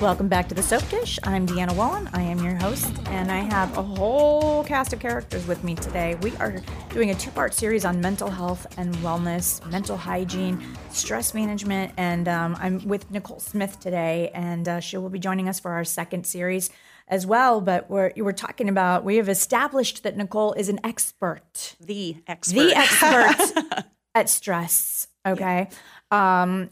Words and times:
Welcome 0.00 0.28
back 0.28 0.48
to 0.48 0.54
the 0.54 0.62
Soap 0.62 0.88
Dish. 0.88 1.18
I'm 1.24 1.46
Deanna 1.46 1.76
Wallin. 1.76 2.08
I 2.14 2.22
am 2.22 2.42
your 2.42 2.54
host, 2.54 2.90
and 3.08 3.30
I 3.30 3.40
have 3.40 3.76
a 3.76 3.82
whole 3.82 4.64
cast 4.64 4.94
of 4.94 4.98
characters 4.98 5.46
with 5.46 5.62
me 5.62 5.74
today. 5.74 6.16
We 6.22 6.34
are 6.36 6.62
doing 6.88 7.10
a 7.10 7.14
two 7.14 7.30
part 7.30 7.52
series 7.52 7.84
on 7.84 8.00
mental 8.00 8.30
health 8.30 8.66
and 8.78 8.94
wellness, 8.96 9.64
mental 9.70 9.98
hygiene, 9.98 10.66
stress 10.88 11.34
management, 11.34 11.92
and 11.98 12.28
um, 12.28 12.56
I'm 12.58 12.88
with 12.88 13.10
Nicole 13.10 13.40
Smith 13.40 13.78
today, 13.78 14.30
and 14.32 14.66
uh, 14.66 14.80
she 14.80 14.96
will 14.96 15.10
be 15.10 15.18
joining 15.18 15.50
us 15.50 15.60
for 15.60 15.72
our 15.72 15.84
second 15.84 16.26
series 16.26 16.70
as 17.06 17.26
well. 17.26 17.60
But 17.60 17.90
we're, 17.90 18.10
we're 18.16 18.32
talking 18.32 18.70
about, 18.70 19.04
we 19.04 19.16
have 19.16 19.28
established 19.28 20.02
that 20.04 20.16
Nicole 20.16 20.54
is 20.54 20.70
an 20.70 20.80
expert, 20.82 21.76
The 21.78 22.16
expert. 22.26 22.54
the 22.54 22.74
expert 22.74 23.84
at 24.14 24.30
stress. 24.30 25.08
Okay. 25.26 25.68
Um, 26.10 26.70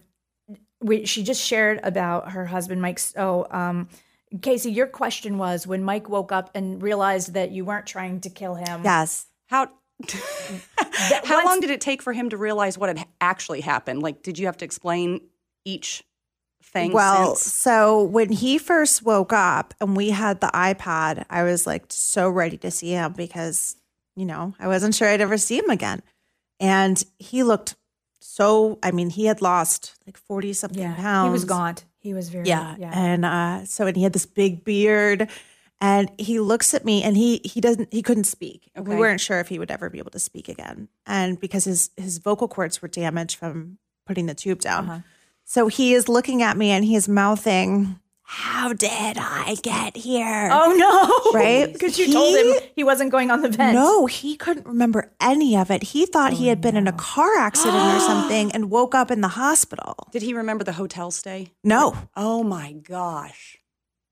we, 0.80 1.06
she 1.06 1.22
just 1.22 1.42
shared 1.44 1.80
about 1.82 2.32
her 2.32 2.46
husband 2.46 2.80
Mike. 2.80 2.98
So, 2.98 3.46
um, 3.50 3.88
Casey, 4.42 4.70
your 4.70 4.86
question 4.86 5.38
was 5.38 5.66
when 5.66 5.82
Mike 5.82 6.08
woke 6.08 6.32
up 6.32 6.50
and 6.54 6.82
realized 6.82 7.34
that 7.34 7.50
you 7.50 7.64
weren't 7.64 7.86
trying 7.86 8.20
to 8.20 8.30
kill 8.30 8.54
him. 8.54 8.82
Yes. 8.84 9.26
How 9.46 9.68
how 10.08 11.36
once- 11.36 11.44
long 11.44 11.60
did 11.60 11.70
it 11.70 11.80
take 11.80 12.02
for 12.02 12.12
him 12.12 12.30
to 12.30 12.36
realize 12.36 12.78
what 12.78 12.96
had 12.96 13.06
actually 13.20 13.60
happened? 13.60 14.02
Like, 14.02 14.22
did 14.22 14.38
you 14.38 14.46
have 14.46 14.56
to 14.58 14.64
explain 14.64 15.20
each 15.64 16.04
thing? 16.62 16.92
Well, 16.92 17.34
since? 17.34 17.52
so 17.54 18.02
when 18.02 18.30
he 18.30 18.58
first 18.58 19.02
woke 19.02 19.32
up 19.32 19.74
and 19.80 19.96
we 19.96 20.10
had 20.10 20.40
the 20.40 20.48
iPad, 20.48 21.24
I 21.30 21.42
was 21.42 21.66
like 21.66 21.86
so 21.88 22.28
ready 22.28 22.58
to 22.58 22.70
see 22.70 22.90
him 22.90 23.14
because, 23.14 23.76
you 24.14 24.26
know, 24.26 24.54
I 24.60 24.68
wasn't 24.68 24.94
sure 24.94 25.08
I'd 25.08 25.20
ever 25.20 25.38
see 25.38 25.58
him 25.58 25.70
again. 25.70 26.02
And 26.60 27.02
he 27.18 27.42
looked 27.42 27.76
so, 28.30 28.78
I 28.82 28.90
mean, 28.90 29.08
he 29.10 29.24
had 29.24 29.40
lost 29.40 29.94
like 30.06 30.18
40 30.18 30.52
something 30.52 30.82
Yeah, 30.82 30.94
pounds. 30.94 31.28
he 31.28 31.32
was 31.32 31.44
gaunt. 31.46 31.84
He 31.98 32.12
was 32.12 32.28
very 32.28 32.46
Yeah. 32.46 32.76
yeah. 32.78 32.90
And 32.94 33.24
uh, 33.24 33.64
so, 33.64 33.86
and 33.86 33.96
he 33.96 34.02
had 34.02 34.12
this 34.12 34.26
big 34.26 34.64
beard. 34.64 35.28
And 35.80 36.10
he 36.18 36.40
looks 36.40 36.74
at 36.74 36.84
me 36.84 37.04
and 37.04 37.16
he 37.16 37.40
he 37.44 37.60
doesn't 37.60 37.92
he 37.92 38.02
couldn't 38.02 38.24
speak. 38.24 38.68
We 38.76 38.96
weren't 38.96 39.20
sure 39.20 39.38
if 39.38 39.46
he 39.48 39.60
would 39.60 39.70
ever 39.70 39.88
be 39.88 39.98
able 39.98 40.10
to 40.10 40.18
speak 40.18 40.48
again. 40.48 40.88
And 41.06 41.38
because 41.38 41.64
his 41.64 41.90
his 41.96 42.18
vocal 42.18 42.48
cords 42.48 42.82
were 42.82 42.88
damaged 42.88 43.36
from 43.38 43.78
putting 44.04 44.26
the 44.26 44.34
tube 44.34 44.58
down. 44.60 44.90
Uh-huh. 44.90 45.00
So 45.44 45.68
he 45.68 45.94
is 45.94 46.08
looking 46.08 46.42
at 46.42 46.56
me 46.56 46.70
and 46.72 46.84
he 46.84 46.96
is 46.96 47.08
mouthing, 47.08 48.00
How 48.30 48.74
did 48.74 49.16
I 49.16 49.56
get 49.62 49.96
here? 49.96 50.50
Oh 50.52 50.74
no! 50.76 51.32
Right? 51.32 51.72
Because 51.78 51.98
you 51.98 52.12
told 52.12 52.36
him 52.36 52.54
he 52.76 52.84
wasn't 52.84 53.10
going 53.10 53.30
on 53.30 53.40
the 53.40 53.48
vent. 53.48 53.74
No, 53.74 54.04
he 54.04 54.36
couldn't 54.36 54.66
remember 54.66 55.10
any 55.18 55.56
of 55.56 55.70
it. 55.70 55.82
He 55.82 56.04
thought 56.04 56.34
he 56.34 56.46
oh, 56.46 56.48
had 56.50 56.60
been 56.60 56.76
in 56.76 56.86
a 56.86 56.92
car 56.92 57.36
accident 57.38 57.96
or 57.96 58.00
something 58.12 58.52
and 58.52 58.70
woke 58.70 58.94
up 58.94 59.10
in 59.10 59.22
the 59.22 59.28
hospital. 59.28 59.94
did 60.12 60.20
he 60.20 60.34
remember 60.34 60.62
the 60.62 60.74
hotel 60.74 61.10
stay? 61.10 61.52
No, 61.64 61.96
Oh 62.16 62.42
my 62.42 62.72
gosh! 62.72 63.57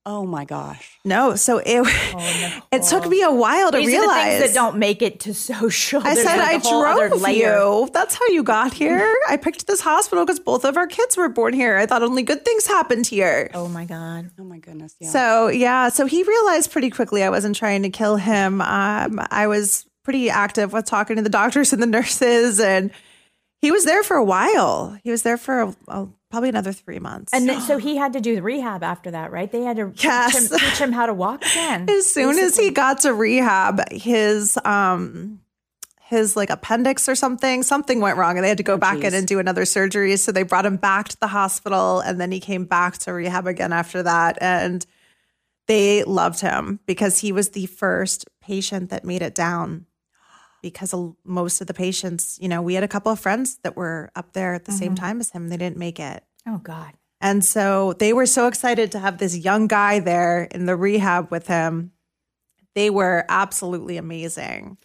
Oh 0.09 0.25
my 0.25 0.45
gosh! 0.45 0.99
no. 1.05 1.35
So 1.35 1.59
it 1.59 1.67
it 2.73 2.83
took 2.85 3.09
me 3.09 3.23
a 3.23 3.33
while 3.33 3.73
to 3.73 3.77
These 3.79 3.89
realize. 3.89 4.09
are 4.09 4.15
the 4.15 4.39
things 4.39 4.53
that 4.53 4.55
don't 4.55 4.79
make 4.79 5.03
it 5.03 5.19
to 5.21 5.35
social. 5.53 6.01
I 6.01 6.15
There's 6.15 6.27
said 6.27 6.37
like 6.37 6.49
I 6.49 6.53
a 6.53 6.59
whole 6.61 6.85
other 6.85 7.09
drove 7.09 7.29
you. 7.29 7.91
That's 7.93 8.15
how 8.15 8.27
you 8.29 8.45
got 8.45 8.73
here. 8.73 9.15
I 9.29 9.37
picked 9.37 9.67
this 9.67 9.81
hospital 9.81 10.25
because 10.25 10.39
both 10.39 10.65
of 10.65 10.77
our 10.77 10.87
kids 10.87 11.17
were 11.17 11.29
born 11.29 11.55
here. 11.55 11.77
I 11.77 11.87
thought 11.87 12.05
only 12.05 12.23
good 12.23 12.45
things 12.45 12.69
happened 12.69 13.09
here. 13.09 13.51
Oh 13.53 13.67
my 13.67 13.85
god! 13.85 14.31
Oh 14.39 14.45
my 14.45 14.59
goodness! 14.59 14.95
Yeah. 15.01 15.11
So 15.11 15.49
yeah, 15.49 15.89
so 15.89 16.07
he 16.07 16.23
realized 16.23 16.71
pretty 16.71 16.91
quickly 16.91 17.25
I 17.25 17.31
wasn't 17.31 17.57
trying 17.57 17.83
to 17.83 17.91
kill 17.91 18.15
him. 18.15 18.61
Um, 18.61 19.21
I 19.33 19.49
was 19.49 19.87
pretty 20.05 20.31
active 20.31 20.73
with 20.73 20.85
talking 20.85 21.17
to 21.17 21.23
the 21.23 21.29
doctors 21.29 21.73
and 21.73 21.83
the 21.83 21.87
nurses, 21.87 22.61
and 22.61 22.93
he 23.61 23.73
was 23.73 23.85
there 23.85 24.05
for 24.05 24.17
a 24.17 24.25
while. 24.25 24.97
He 25.03 25.11
was 25.11 25.23
there 25.23 25.37
for 25.37 25.63
a, 25.63 25.77
a, 25.89 26.09
probably 26.37 26.51
another 26.51 26.73
three 26.73 26.99
months. 26.99 27.33
And 27.33 27.49
then, 27.49 27.61
so 27.63 27.79
he 27.89 27.97
had 27.97 28.13
to 28.13 28.21
do 28.21 28.35
the 28.37 28.43
rehab 28.43 28.83
after 28.83 29.11
that, 29.13 29.33
right? 29.33 29.51
They 29.51 29.63
had 29.63 29.77
to 29.77 29.93
Yes. 29.97 30.35
teach, 30.35 30.51
him, 30.53 30.59
teach 30.59 30.79
him 30.79 30.93
how 30.93 31.07
to 31.07 31.15
walk 31.15 31.45
again. 31.47 31.89
as 31.91 32.13
soon 32.13 32.39
as 32.39 32.57
he 32.57 32.71
got 32.71 33.01
to 33.01 33.15
rehab, 33.15 33.91
his 33.91 34.59
um 34.65 35.41
his 36.09 36.37
like 36.37 36.51
appendix 36.51 37.09
or 37.09 37.15
something, 37.17 37.63
something 37.65 38.01
went 38.01 38.17
wrong 38.17 38.37
and 38.37 38.45
they 38.45 38.49
had 38.49 38.59
to 38.59 38.63
go 38.63 38.77
back 38.77 39.03
in 39.03 39.13
and 39.13 39.27
do 39.27 39.39
another 39.41 39.65
surgery. 39.65 40.17
So 40.17 40.31
they 40.31 40.45
brought 40.45 40.65
him 40.65 40.77
back 40.77 41.09
to 41.09 41.19
the 41.19 41.27
hospital 41.27 41.99
and 42.01 42.21
then 42.21 42.31
he 42.31 42.39
came 42.39 42.65
back 42.65 42.99
to 42.99 43.13
rehab 43.13 43.47
again 43.49 43.73
after 43.73 44.05
that. 44.05 44.39
And 44.41 44.87
they 45.67 46.05
loved 46.05 46.41
him 46.41 46.79
because 46.87 47.19
he 47.19 47.33
was 47.33 47.49
the 47.51 47.67
first 47.67 48.27
patient 48.41 48.91
that 48.91 49.05
made 49.05 49.21
it 49.23 49.35
down. 49.35 49.87
Because 50.63 50.95
most 51.25 51.61
of 51.61 51.67
the 51.67 51.75
patients, 51.75 52.39
you 52.41 52.49
know, 52.49 52.63
we 52.63 52.75
had 52.75 52.85
a 52.85 52.89
couple 52.89 53.11
of 53.11 53.19
friends 53.21 53.59
that 53.65 53.77
were 53.77 54.11
up 54.15 54.33
there 54.33 54.55
at 54.55 54.65
the 54.65 54.73
same 54.73 54.95
time 54.95 55.21
as 55.21 55.31
him. 55.31 55.49
They 55.49 55.57
didn't 55.57 55.77
make 55.77 55.99
it. 56.01 56.25
Oh 56.47 56.59
god! 56.59 56.95
And 57.21 57.45
so 57.45 57.95
they 57.95 58.13
were 58.13 58.27
so 58.27 58.47
excited 58.47 58.93
to 58.93 58.99
have 58.99 59.19
this 59.19 59.37
young 59.37 59.67
guy 59.67 60.01
there 60.01 60.45
in 60.45 60.67
the 60.67 60.77
rehab 60.77 61.31
with 61.31 61.47
him. 61.47 61.93
They 62.75 62.91
were 62.91 63.25
absolutely 63.29 63.97
amazing. 63.97 64.77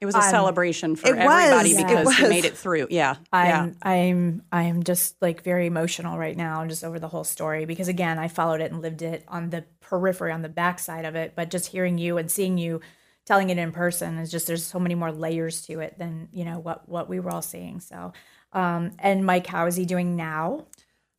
it 0.00 0.06
was 0.06 0.14
a 0.14 0.22
celebration 0.22 0.94
for 0.94 1.10
was, 1.10 1.18
everybody 1.18 1.70
yeah. 1.70 1.86
because 1.86 2.16
he 2.16 2.28
made 2.28 2.44
it 2.44 2.56
through. 2.56 2.86
Yeah. 2.90 3.16
yeah. 3.32 3.62
I'm 3.62 3.76
I'm 3.82 4.42
I'm 4.52 4.82
just 4.84 5.20
like 5.20 5.42
very 5.42 5.66
emotional 5.66 6.16
right 6.16 6.36
now, 6.36 6.64
just 6.66 6.84
over 6.84 7.00
the 7.00 7.08
whole 7.08 7.24
story 7.24 7.64
because 7.64 7.88
again, 7.88 8.18
I 8.18 8.28
followed 8.28 8.60
it 8.60 8.70
and 8.70 8.80
lived 8.80 9.02
it 9.02 9.24
on 9.26 9.50
the 9.50 9.64
periphery, 9.80 10.30
on 10.30 10.42
the 10.42 10.48
backside 10.48 11.04
of 11.04 11.16
it. 11.16 11.32
But 11.34 11.50
just 11.50 11.66
hearing 11.66 11.98
you 11.98 12.16
and 12.16 12.30
seeing 12.30 12.58
you 12.58 12.80
telling 13.26 13.50
it 13.50 13.58
in 13.58 13.72
person 13.72 14.16
is 14.16 14.30
just 14.30 14.46
there's 14.46 14.64
so 14.64 14.78
many 14.78 14.94
more 14.94 15.12
layers 15.12 15.66
to 15.66 15.80
it 15.80 15.98
than 15.98 16.28
you 16.32 16.46
know 16.46 16.58
what 16.58 16.88
what 16.88 17.08
we 17.08 17.20
were 17.20 17.30
all 17.30 17.42
seeing. 17.42 17.80
So, 17.80 18.12
um, 18.52 18.92
and 18.98 19.24
Mike, 19.24 19.46
how 19.46 19.66
is 19.66 19.76
he 19.76 19.84
doing 19.84 20.16
now? 20.16 20.66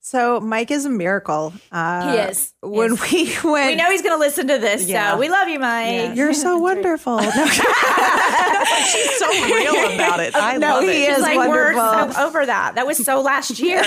So 0.02 0.40
Mike 0.40 0.72
is 0.72 0.86
a 0.86 0.90
miracle. 0.90 1.54
Uh, 1.72 2.12
He 2.14 2.18
is. 2.20 2.54
When 2.62 2.92
Yes. 2.96 3.12
we 3.12 3.26
went, 3.52 3.68
We 3.72 3.76
know 3.76 3.92
he's 3.92 4.02
going 4.02 4.16
to 4.16 4.20
listen 4.20 4.48
to 4.48 4.58
this, 4.58 4.88
Yeah. 4.88 5.12
so 5.12 5.18
we 5.20 5.30
love 5.30 5.48
you, 5.50 5.60
Mike. 5.60 6.16
you're 6.16 6.34
so 6.34 6.58
wonderful. 6.70 7.20
No, 7.30 7.46
She's 8.86 9.18
so 9.20 9.28
real 9.46 9.94
about 9.94 10.20
it. 10.20 10.36
I 10.36 10.58
No, 10.58 10.76
love 10.76 10.84
he 10.84 11.06
it. 11.06 11.18
is. 11.18 11.22
like 11.22 11.38
we're 11.38 11.76
wonderful. 11.76 12.14
so 12.14 12.26
over 12.28 12.46
that. 12.46 12.76
That 12.76 12.88
was 12.88 13.04
so 13.04 13.22
last 13.22 13.60
year. 13.60 13.84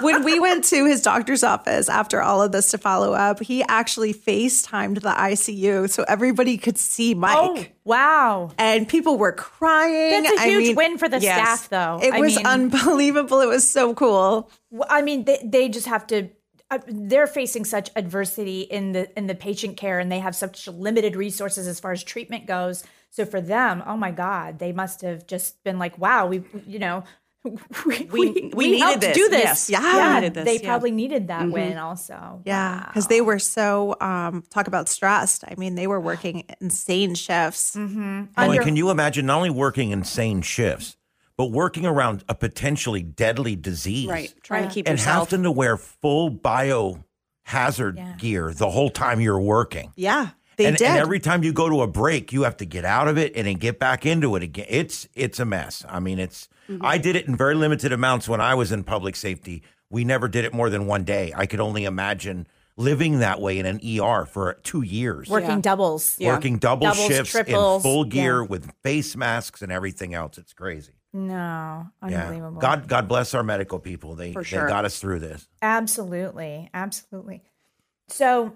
when 0.00 0.24
we 0.24 0.38
went 0.40 0.64
to 0.64 0.84
his 0.86 1.00
doctor's 1.02 1.42
office 1.42 1.88
after 1.88 2.20
all 2.22 2.40
of 2.42 2.52
this 2.52 2.70
to 2.70 2.78
follow 2.78 3.12
up, 3.12 3.40
he 3.40 3.62
actually 3.68 4.14
FaceTimed 4.14 5.02
the 5.02 5.10
ICU 5.10 5.90
so 5.90 6.04
everybody 6.08 6.56
could 6.56 6.78
see 6.78 7.14
Mike. 7.14 7.36
oh 7.36 7.64
wow, 7.84 8.50
And 8.58 8.88
people 8.88 9.18
were 9.18 9.32
crying. 9.32 10.22
that's 10.22 10.40
a 10.40 10.44
huge 10.44 10.66
mean, 10.68 10.76
win 10.76 10.98
for 10.98 11.08
the 11.08 11.18
yes. 11.20 11.36
staff, 11.62 11.68
though. 11.68 12.00
It 12.02 12.14
I 12.14 12.20
was 12.20 12.36
mean- 12.36 12.46
unbelievable. 12.46 13.40
It 13.40 13.48
was 13.48 13.68
so 13.68 13.94
cool. 13.94 14.50
I 14.88 15.02
mean, 15.02 15.24
they, 15.24 15.40
they 15.44 15.68
just 15.68 15.86
have 15.86 16.06
to. 16.08 16.28
Uh, 16.70 16.78
they're 16.86 17.26
facing 17.26 17.66
such 17.66 17.90
adversity 17.96 18.62
in 18.62 18.92
the 18.92 19.18
in 19.18 19.26
the 19.26 19.34
patient 19.34 19.76
care, 19.76 19.98
and 19.98 20.10
they 20.10 20.20
have 20.20 20.34
such 20.34 20.66
limited 20.68 21.14
resources 21.16 21.66
as 21.66 21.78
far 21.78 21.92
as 21.92 22.02
treatment 22.02 22.46
goes. 22.46 22.82
So 23.10 23.26
for 23.26 23.42
them, 23.42 23.82
oh 23.86 23.98
my 23.98 24.10
God, 24.10 24.58
they 24.58 24.72
must 24.72 25.02
have 25.02 25.26
just 25.26 25.62
been 25.64 25.78
like, 25.78 25.98
"Wow, 25.98 26.28
we, 26.28 26.44
you 26.66 26.78
know, 26.78 27.04
we 27.86 28.08
We- 28.12 28.50
we 28.54 28.66
needed 28.66 28.80
helped 28.82 29.00
this. 29.00 29.16
do 29.16 29.28
this. 29.28 29.68
Yes. 29.68 29.70
Yeah. 29.70 30.20
yeah, 30.20 30.28
this, 30.28 30.44
they 30.44 30.52
yeah. 30.54 30.58
Mm-hmm. 30.58 30.66
probably 30.68 30.90
needed 30.92 31.28
that 31.28 31.50
win 31.50 31.76
also. 31.78 32.40
Yeah, 32.44 32.84
because 32.86 33.08
they 33.08 33.20
were 33.20 33.38
so 33.38 33.96
um, 34.00 34.44
talk 34.50 34.68
about 34.68 34.88
stressed. 34.88 35.44
I 35.48 35.54
mean, 35.56 35.74
they 35.74 35.86
were 35.86 36.00
working 36.00 36.44
insane 36.60 37.14
shifts. 37.14 37.74
Mm-hmm. 37.74 38.24
Well, 38.36 38.50
and 38.52 38.60
can 38.62 38.76
you 38.76 38.90
imagine 38.90 39.26
not 39.26 39.36
only 39.38 39.50
working 39.50 39.90
insane 39.90 40.42
shifts, 40.42 40.96
but 41.36 41.46
working 41.50 41.86
around 41.86 42.24
a 42.28 42.34
potentially 42.34 43.02
deadly 43.02 43.56
disease? 43.56 44.08
Right. 44.08 44.32
Trying 44.42 44.68
to 44.68 44.74
keep 44.74 44.86
And 44.88 44.98
yourself. 44.98 45.30
having 45.30 45.42
to 45.44 45.50
wear 45.50 45.76
full 45.76 46.30
bio 46.30 47.04
hazard 47.44 47.96
Yeah. 47.96 48.14
gear 48.18 48.52
the 48.54 48.70
whole 48.70 48.90
time 48.90 49.20
you're 49.20 49.40
working. 49.40 49.92
Yeah, 49.96 50.28
they 50.56 50.66
and, 50.66 50.76
did. 50.76 50.86
and 50.86 50.98
every 50.98 51.20
time 51.20 51.42
you 51.42 51.52
go 51.52 51.68
to 51.68 51.82
a 51.82 51.86
break, 51.86 52.32
you 52.32 52.42
have 52.42 52.56
to 52.58 52.64
get 52.64 52.84
out 52.84 53.08
of 53.08 53.18
it 53.18 53.32
and 53.34 53.46
then 53.46 53.56
get 53.56 53.78
back 53.78 54.04
into 54.06 54.36
it 54.36 54.42
again. 54.42 54.66
It's 54.68 55.08
it's 55.14 55.38
a 55.40 55.44
mess. 55.44 55.84
I 55.88 56.00
mean, 56.00 56.18
it's 56.18 56.48
Mm-hmm. 56.68 56.86
I 56.86 56.96
did 56.96 57.16
it 57.16 57.26
in 57.26 57.34
very 57.34 57.56
limited 57.56 57.92
amounts 57.92 58.28
when 58.28 58.40
I 58.40 58.54
was 58.54 58.70
in 58.70 58.84
public 58.84 59.16
safety. 59.16 59.64
We 59.90 60.04
never 60.04 60.28
did 60.28 60.44
it 60.44 60.54
more 60.54 60.70
than 60.70 60.86
one 60.86 61.02
day. 61.02 61.32
I 61.36 61.44
could 61.46 61.58
only 61.58 61.84
imagine 61.84 62.46
living 62.76 63.18
that 63.18 63.40
way 63.40 63.58
in 63.58 63.66
an 63.66 63.80
ER 63.84 64.24
for 64.26 64.54
two 64.62 64.82
years. 64.82 65.28
working 65.28 65.50
Yeah. 65.50 65.60
doubles. 65.60 66.16
Yeah. 66.20 66.32
Working 66.34 66.58
double 66.58 66.86
Doubles, 66.86 67.06
shifts 67.08 67.32
triples, 67.32 67.84
in 67.84 67.90
full 67.90 68.04
gear 68.04 68.42
yeah. 68.42 68.46
with 68.46 68.72
face 68.84 69.16
masks 69.16 69.60
and 69.60 69.72
everything 69.72 70.14
else. 70.14 70.38
It's 70.38 70.52
crazy. 70.52 70.92
No, 71.12 71.32
Yeah. 71.34 72.22
unbelievable. 72.26 72.60
God 72.60 72.86
God 72.86 73.08
bless 73.08 73.34
our 73.34 73.42
medical 73.42 73.80
people. 73.80 74.14
They 74.14 74.32
For 74.32 74.44
they 74.44 74.56
got 74.56 74.84
us 74.84 75.00
through 75.00 75.18
this. 75.18 75.48
Absolutely. 75.60 76.70
Absolutely. 76.72 77.42
So 78.08 78.54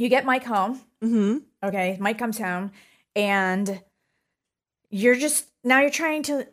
you 0.00 0.08
get 0.08 0.24
Mike 0.24 0.44
home. 0.44 0.80
hmm 1.02 1.38
Okay. 1.62 1.96
Mike 2.00 2.18
comes 2.18 2.38
home 2.38 2.72
and 3.14 3.82
you're 4.90 5.14
just 5.14 5.46
now 5.64 5.80
you're 5.80 5.90
trying 5.90 6.22
to 6.24 6.46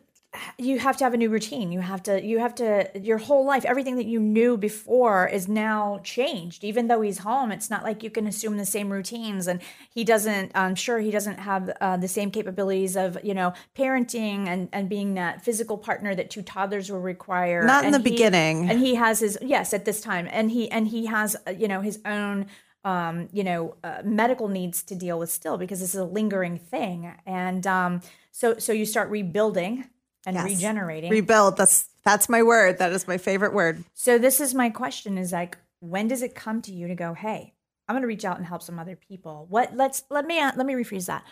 you 0.58 0.78
have 0.78 0.94
to 0.98 1.04
have 1.04 1.14
a 1.14 1.16
new 1.16 1.30
routine 1.30 1.72
you 1.72 1.80
have 1.80 2.02
to 2.02 2.22
you 2.22 2.38
have 2.38 2.54
to 2.54 2.88
your 3.00 3.16
whole 3.16 3.46
life 3.46 3.64
everything 3.64 3.96
that 3.96 4.04
you 4.04 4.20
knew 4.20 4.58
before 4.58 5.26
is 5.26 5.48
now 5.48 5.98
changed 6.04 6.62
even 6.62 6.86
though 6.86 7.00
he's 7.00 7.18
home 7.20 7.50
it's 7.50 7.70
not 7.70 7.82
like 7.82 8.02
you 8.02 8.10
can 8.10 8.26
assume 8.26 8.58
the 8.58 8.66
same 8.66 8.90
routines 8.92 9.46
and 9.48 9.58
he 9.92 10.04
doesn't 10.04 10.52
i'm 10.54 10.74
sure 10.74 10.98
he 10.98 11.10
doesn't 11.10 11.38
have 11.38 11.70
uh, 11.80 11.96
the 11.96 12.06
same 12.06 12.30
capabilities 12.30 12.94
of 12.94 13.16
you 13.24 13.32
know 13.32 13.54
parenting 13.76 14.46
and 14.46 14.68
and 14.74 14.88
being 14.90 15.14
that 15.14 15.42
physical 15.42 15.78
partner 15.78 16.14
that 16.14 16.28
two 16.28 16.42
toddlers 16.42 16.92
will 16.92 17.00
require 17.00 17.64
Not 17.64 17.84
in 17.86 17.94
And 17.94 18.04
the 18.04 18.08
he- 18.10 18.14
beginning. 18.16 18.68
and 18.68 18.78
he 18.78 18.96
has 18.96 19.20
his 19.20 19.38
yes 19.40 19.72
at 19.72 19.86
this 19.86 20.02
time 20.02 20.28
and 20.30 20.50
he 20.50 20.70
and 20.70 20.88
he 20.88 21.06
has 21.06 21.34
uh, 21.46 21.52
you 21.52 21.66
know 21.68 21.80
his 21.80 21.98
own 22.04 22.46
um, 22.84 23.28
you 23.32 23.44
know 23.44 23.76
uh, 23.84 24.02
medical 24.04 24.48
needs 24.48 24.82
to 24.84 24.94
deal 24.94 25.18
with 25.18 25.30
still 25.30 25.58
because 25.58 25.80
this 25.80 25.94
is 25.94 26.00
a 26.00 26.04
lingering 26.04 26.58
thing 26.58 27.12
and 27.26 27.66
um, 27.66 28.00
so 28.32 28.58
so 28.58 28.72
you 28.72 28.86
start 28.86 29.10
rebuilding 29.10 29.84
and 30.26 30.34
Yes. 30.36 30.44
regenerating 30.44 31.10
Rebuild. 31.10 31.56
That's 31.56 31.88
that's 32.04 32.28
my 32.28 32.42
word. 32.42 32.78
That 32.78 32.92
is 32.92 33.06
my 33.08 33.18
favorite 33.18 33.52
word. 33.52 33.84
so 33.94 34.18
this 34.18 34.40
is 34.40 34.54
my 34.54 34.70
question 34.70 35.18
is 35.18 35.32
like 35.32 35.58
when 35.80 36.08
does 36.08 36.22
it 36.22 36.34
come 36.34 36.60
to 36.62 36.72
you 36.72 36.88
to 36.88 36.94
go 36.94 37.14
hey 37.14 37.54
i'm 37.86 37.94
going 37.94 38.02
to 38.02 38.08
reach 38.08 38.24
out 38.24 38.36
and 38.36 38.46
help 38.46 38.62
some 38.62 38.78
other 38.78 38.96
people 38.96 39.46
what 39.48 39.74
let's 39.76 40.02
let 40.10 40.26
me 40.26 40.40
uh, 40.40 40.52
let 40.56 40.66
me 40.66 40.74
rephrase 40.74 41.06
that 41.06 41.24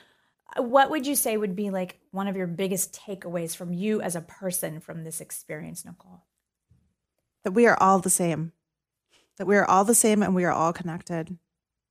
Uh, 0.56 0.62
what 0.62 0.88
would 0.90 1.04
you 1.06 1.16
say 1.16 1.36
would 1.36 1.56
be 1.56 1.70
like 1.70 1.98
one 2.12 2.28
of 2.28 2.36
your 2.36 2.46
biggest 2.46 2.94
takeaways 2.94 3.56
from 3.56 3.72
you 3.72 4.00
as 4.00 4.14
a 4.14 4.20
person 4.20 4.78
from 4.80 5.02
this 5.04 5.20
experience 5.20 5.84
nicole 5.84 6.22
That 7.44 7.52
we 7.52 7.66
are 7.66 7.76
all 7.80 7.98
the 7.98 8.10
same. 8.10 8.52
That 9.38 9.46
we 9.46 9.56
are 9.56 9.64
all 9.64 9.84
the 9.84 9.94
same 9.94 10.22
and 10.22 10.34
we 10.34 10.44
are 10.44 10.52
all 10.52 10.72
connected. 10.72 11.38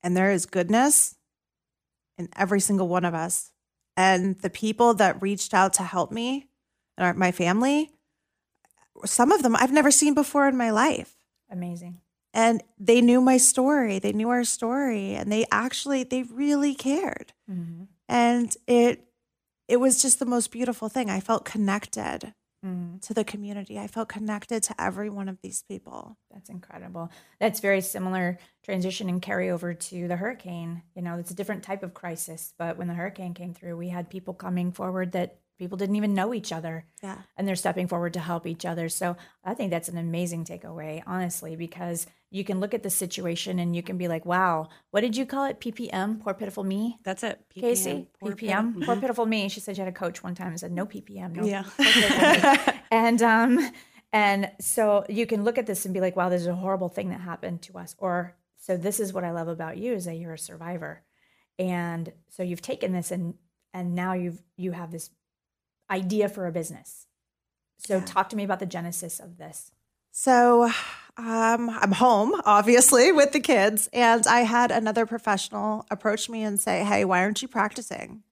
And 0.02 0.16
there 0.16 0.30
is 0.30 0.46
goodness 0.46 1.14
in 2.18 2.28
every 2.36 2.60
single 2.60 2.88
one 2.88 3.04
of 3.04 3.14
us. 3.14 3.52
And 3.96 4.36
the 4.40 4.50
people 4.50 4.94
that 4.94 5.22
reached 5.22 5.54
out 5.54 5.72
to 5.74 5.82
help 5.82 6.12
me 6.12 6.48
and 6.98 7.18
my 7.18 7.32
family, 7.32 7.92
some 9.04 9.32
of 9.32 9.42
them 9.42 9.56
I've 9.56 9.72
never 9.72 9.90
seen 9.90 10.14
before 10.14 10.48
in 10.48 10.56
my 10.56 10.70
life. 10.70 11.16
amazing 11.50 12.00
and 12.36 12.62
they 12.78 13.00
knew 13.00 13.20
my 13.20 13.38
story 13.38 13.98
they 13.98 14.12
knew 14.12 14.28
our 14.28 14.44
story 14.44 15.14
and 15.14 15.32
they 15.32 15.46
actually 15.50 16.04
they 16.04 16.22
really 16.24 16.74
cared 16.74 17.32
mm-hmm. 17.50 17.84
and 18.08 18.56
it 18.68 19.08
it 19.66 19.78
was 19.78 20.00
just 20.00 20.18
the 20.20 20.26
most 20.26 20.52
beautiful 20.52 20.88
thing 20.88 21.10
i 21.10 21.18
felt 21.18 21.44
connected 21.44 22.34
Mm-hmm. 22.66 22.98
to 22.98 23.14
the 23.14 23.24
community 23.24 23.78
i 23.78 23.86
felt 23.86 24.08
connected 24.08 24.62
to 24.64 24.74
every 24.80 25.08
one 25.08 25.28
of 25.28 25.40
these 25.42 25.62
people 25.68 26.16
That's 26.32 26.50
incredible. 26.50 27.10
That's 27.40 27.60
very 27.60 27.80
similar 27.80 28.38
transition 28.62 29.08
and 29.08 29.22
carryover 29.22 29.78
to 29.88 30.08
the 30.08 30.16
hurricane. 30.16 30.82
You 30.94 31.02
know, 31.02 31.16
it's 31.18 31.30
a 31.30 31.34
different 31.34 31.62
type 31.62 31.82
of 31.82 31.94
crisis, 31.94 32.52
but 32.58 32.76
when 32.76 32.88
the 32.88 32.94
hurricane 32.94 33.32
came 33.34 33.54
through, 33.54 33.76
we 33.76 33.88
had 33.88 34.10
people 34.10 34.34
coming 34.34 34.72
forward 34.72 35.12
that 35.12 35.38
people 35.58 35.76
didn't 35.76 35.96
even 35.96 36.14
know 36.14 36.34
each 36.34 36.52
other. 36.52 36.86
Yeah. 37.02 37.18
And 37.36 37.46
they're 37.46 37.56
stepping 37.56 37.88
forward 37.88 38.14
to 38.14 38.20
help 38.20 38.46
each 38.46 38.64
other. 38.64 38.88
So 38.88 39.16
I 39.44 39.54
think 39.54 39.70
that's 39.70 39.88
an 39.88 39.98
amazing 39.98 40.44
takeaway, 40.44 41.02
honestly, 41.06 41.56
because 41.56 42.06
you 42.30 42.44
can 42.44 42.60
look 42.60 42.74
at 42.74 42.82
the 42.82 42.90
situation 42.90 43.58
and 43.58 43.74
you 43.74 43.82
can 43.82 43.96
be 43.96 44.08
like, 44.08 44.26
wow, 44.26 44.68
what 44.90 45.00
did 45.00 45.16
you 45.16 45.24
call 45.26 45.44
it? 45.44 45.60
PPM, 45.60 46.20
poor 46.20 46.34
pitiful 46.34 46.64
me? 46.64 46.98
That's 47.04 47.22
it. 47.22 47.40
PPM, 47.54 47.60
Casey, 47.60 48.08
poor 48.20 48.32
PPM, 48.32 48.74
pitiful- 48.74 48.82
poor 48.94 48.96
pitiful 49.00 49.26
me. 49.26 49.48
She 49.48 49.60
said 49.60 49.76
she 49.76 49.80
had 49.80 49.88
a 49.88 49.92
coach 49.92 50.22
one 50.22 50.34
time 50.34 50.48
and 50.48 50.60
said 50.60 50.72
no 50.72 50.86
PPM, 50.86 51.36
no. 51.36 51.44
Yeah. 51.44 51.62
poor 51.62 51.86
pitiful 51.86 52.72
me. 52.72 52.80
and 52.90 53.22
um, 53.22 53.72
and 54.12 54.50
so 54.60 55.04
you 55.08 55.26
can 55.26 55.44
look 55.44 55.58
at 55.58 55.66
this 55.66 55.84
and 55.84 55.94
be 55.94 56.00
like, 56.00 56.16
wow, 56.16 56.28
this 56.28 56.42
is 56.42 56.46
a 56.46 56.54
horrible 56.54 56.88
thing 56.88 57.10
that 57.10 57.20
happened 57.20 57.62
to 57.62 57.78
us. 57.78 57.94
Or 57.98 58.36
so 58.58 58.76
this 58.76 59.00
is 59.00 59.12
what 59.12 59.24
I 59.24 59.30
love 59.30 59.48
about 59.48 59.78
you 59.78 59.94
is 59.94 60.04
that 60.06 60.16
you're 60.16 60.34
a 60.34 60.38
survivor, 60.38 61.02
and 61.58 62.12
so 62.28 62.42
you've 62.42 62.62
taken 62.62 62.92
this 62.92 63.10
and 63.10 63.34
and 63.72 63.94
now 63.94 64.14
you've 64.14 64.42
you 64.56 64.72
have 64.72 64.90
this 64.90 65.10
idea 65.90 66.28
for 66.28 66.46
a 66.46 66.52
business. 66.52 67.06
So 67.78 68.00
talk 68.00 68.28
to 68.30 68.36
me 68.36 68.44
about 68.44 68.60
the 68.60 68.66
genesis 68.66 69.20
of 69.20 69.38
this. 69.38 69.70
so 70.10 70.70
um, 71.18 71.70
i'm 71.70 71.92
home 71.92 72.40
obviously 72.44 73.12
with 73.20 73.32
the 73.32 73.40
kids 73.40 73.88
and 73.92 74.26
i 74.26 74.40
had 74.40 74.70
another 74.70 75.04
professional 75.06 75.84
approach 75.90 76.28
me 76.28 76.42
and 76.42 76.58
say 76.60 76.84
hey 76.84 77.04
why 77.04 77.20
aren't 77.20 77.40
you 77.42 77.48
practicing 77.48 78.22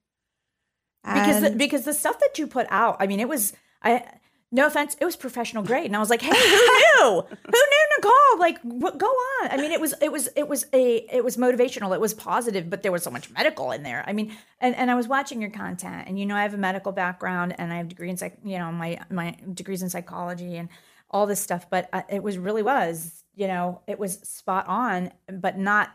because 1.05 1.43
the, 1.43 1.51
because 1.51 1.85
the 1.85 1.93
stuff 1.93 2.19
that 2.21 2.39
you 2.39 2.47
put 2.47 2.67
out, 2.71 2.97
I 2.99 3.07
mean, 3.07 3.21
it 3.21 3.29
was 3.29 3.53
I. 3.83 4.05
No 4.51 4.67
offense, 4.67 4.97
it 5.01 5.05
was 5.05 5.17
professional 5.17 5.63
grade, 5.65 5.87
and 5.87 5.97
I 5.97 5.99
was 5.99 6.09
like, 6.09 6.23
"Hey, 6.23 6.31
who 6.33 6.57
knew? 6.57 7.23
who 7.29 7.53
knew 7.53 7.84
Nicole? 7.97 8.39
Like, 8.39 8.61
what, 8.63 8.99
go 8.99 9.07
on." 9.07 9.51
I 9.51 9.57
mean, 9.57 9.73
it 9.73 9.81
was 9.81 9.95
it 10.01 10.11
was 10.13 10.29
it 10.37 10.49
was 10.49 10.67
a 10.73 11.07
it 11.15 11.25
was 11.25 11.37
motivational, 11.37 11.95
it 11.95 12.01
was 12.01 12.15
positive, 12.15 12.69
but 12.71 12.83
there 12.83 12.93
was 12.93 13.03
so 13.03 13.11
much 13.11 13.31
medical 13.31 13.71
in 13.73 13.83
there. 13.83 14.05
I 14.07 14.13
mean, 14.13 14.37
and, 14.61 14.75
and 14.77 14.91
I 14.91 14.95
was 14.95 15.09
watching 15.09 15.41
your 15.41 15.51
content, 15.51 16.09
and 16.09 16.19
you 16.19 16.27
know, 16.27 16.37
I 16.37 16.43
have 16.43 16.55
a 16.55 16.59
medical 16.59 16.93
background, 16.93 17.55
and 17.59 17.73
I 17.73 17.77
have 17.77 17.89
degree 17.89 18.11
in 18.11 18.17
psych, 18.17 18.37
you 18.45 18.59
know, 18.59 18.71
my 18.73 19.01
my 19.11 19.37
degrees 19.53 19.83
in 19.83 19.91
psychology 19.91 20.57
and 20.57 20.69
all 21.11 21.27
this 21.27 21.41
stuff, 21.41 21.69
but 21.71 21.89
uh, 21.93 22.03
it 22.09 22.23
was 22.23 22.39
really 22.39 22.63
was, 22.63 23.25
you 23.37 23.47
know, 23.47 23.81
it 23.87 23.99
was 23.99 24.19
spot 24.21 24.67
on, 24.67 25.13
but 25.31 25.57
not 25.59 25.91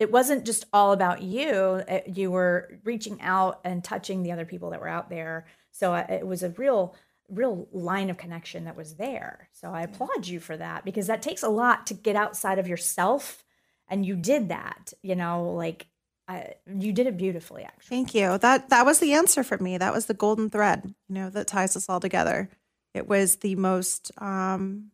it 0.00 0.10
wasn't 0.10 0.44
just 0.44 0.64
all 0.72 0.92
about 0.92 1.22
you. 1.22 1.82
It- 1.88 2.16
you 2.16 2.30
were 2.30 2.78
reaching 2.84 3.20
out 3.20 3.60
and 3.64 3.84
touching 3.84 4.22
the 4.22 4.32
other 4.32 4.44
people 4.44 4.70
that 4.70 4.80
were 4.80 4.88
out 4.88 5.08
there. 5.10 5.46
So 5.70 5.92
uh, 5.94 6.06
it 6.08 6.26
was 6.26 6.42
a 6.42 6.50
real, 6.50 6.94
real 7.28 7.68
line 7.72 8.10
of 8.10 8.16
connection 8.16 8.64
that 8.64 8.76
was 8.76 8.94
there. 8.94 9.48
So 9.52 9.72
I 9.72 9.82
applaud 9.82 10.26
you 10.26 10.40
for 10.40 10.56
that 10.56 10.84
because 10.84 11.06
that 11.06 11.22
takes 11.22 11.42
a 11.42 11.48
lot 11.48 11.86
to 11.88 11.94
get 11.94 12.16
outside 12.16 12.58
of 12.58 12.68
yourself, 12.68 13.44
and 13.88 14.04
you 14.04 14.16
did 14.16 14.48
that. 14.48 14.92
You 15.02 15.16
know, 15.16 15.52
like 15.52 15.86
I, 16.28 16.54
you 16.66 16.92
did 16.92 17.06
it 17.06 17.16
beautifully, 17.16 17.62
actually. 17.64 17.96
Thank 17.96 18.14
you. 18.14 18.38
That 18.38 18.70
that 18.70 18.86
was 18.86 18.98
the 18.98 19.12
answer 19.12 19.42
for 19.42 19.58
me. 19.58 19.78
That 19.78 19.92
was 19.92 20.06
the 20.06 20.14
golden 20.14 20.50
thread, 20.50 20.94
you 21.08 21.14
know, 21.14 21.30
that 21.30 21.46
ties 21.46 21.76
us 21.76 21.88
all 21.88 22.00
together. 22.00 22.48
It 22.94 23.08
was 23.08 23.36
the 23.36 23.56
most 23.56 24.12
um, 24.18 24.90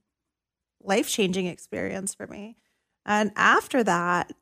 life 0.83 1.09
changing 1.09 1.47
experience 1.47 2.15
for 2.15 2.27
me. 2.27 2.57
And 3.05 3.33
after 3.37 3.83
that, 3.85 4.33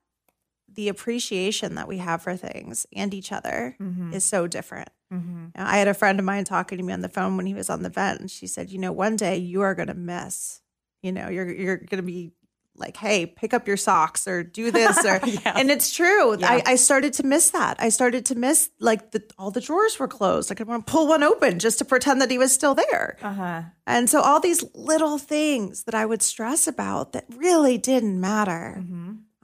the 0.79 0.89
appreciation 0.89 1.75
that 1.75 1.89
we 1.89 1.99
have 1.99 2.23
for 2.23 2.37
things 2.37 2.87
and 2.95 3.13
each 3.13 3.33
other 3.33 3.75
is 4.15 4.25
so 4.25 4.47
different. 4.47 4.89
Mm-hmm. 5.13 5.47
I 5.57 5.77
had 5.77 5.89
a 5.89 5.93
friend 5.93 6.21
of 6.21 6.25
mine 6.25 6.45
talking 6.45 6.79
to 6.79 6.85
me 6.85 6.93
on 6.93 7.01
the 7.01 7.09
phone 7.09 7.37
when 7.37 7.47
he 7.47 7.55
was 7.55 7.69
on 7.69 7.83
the 7.83 7.91
vent, 7.91 8.21
and 8.21 8.31
she 8.31 8.47
said, 8.47 8.71
"You 8.71 8.79
know, 8.79 8.93
one 8.93 9.17
day 9.17 9.39
you 9.39 9.63
are 9.63 9.75
going 9.75 9.89
to 9.89 9.95
miss. 9.95 10.61
You 11.03 11.11
know, 11.11 11.31
you're 11.31 11.51
you're 11.51 11.79
going 11.79 11.97
to 11.97 12.03
be 12.03 12.31
like, 12.77 12.97
hey, 12.97 13.27
pick 13.27 13.53
up 13.53 13.67
your 13.67 13.77
socks 13.77 14.29
or 14.29 14.45
do 14.45 14.71
this 14.81 15.05
or." 15.05 15.21
And 15.47 15.69
it's 15.73 15.93
true. 15.93 16.41
I, 16.45 16.63
I 16.65 16.77
started 16.77 17.13
to 17.15 17.27
miss 17.27 17.51
that. 17.51 17.83
I 17.83 17.89
started 17.89 18.25
to 18.27 18.37
miss 18.37 18.71
like 18.79 19.11
the 19.11 19.25
all 19.37 19.51
the 19.51 19.61
drawers 19.61 19.99
were 19.99 20.07
closed. 20.07 20.49
Like 20.49 20.61
I 20.61 20.63
want 20.63 20.87
to 20.87 20.93
pull 20.93 21.09
one 21.09 21.25
open 21.25 21.59
just 21.59 21.79
to 21.79 21.85
pretend 21.85 22.21
that 22.23 22.31
he 22.31 22.39
was 22.39 22.53
still 22.53 22.77
there. 22.77 23.17
Uh 23.21 23.33
huh. 23.33 23.63
And 23.85 24.09
so 24.09 24.21
all 24.21 24.39
these 24.39 24.63
little 24.77 25.19
things 25.19 25.83
that 25.85 25.97
I 25.97 26.07
would 26.07 26.23
stress 26.23 26.69
about 26.69 27.15
that 27.15 27.25
really 27.35 27.79
didn't 27.79 28.21
matter, 28.21 28.85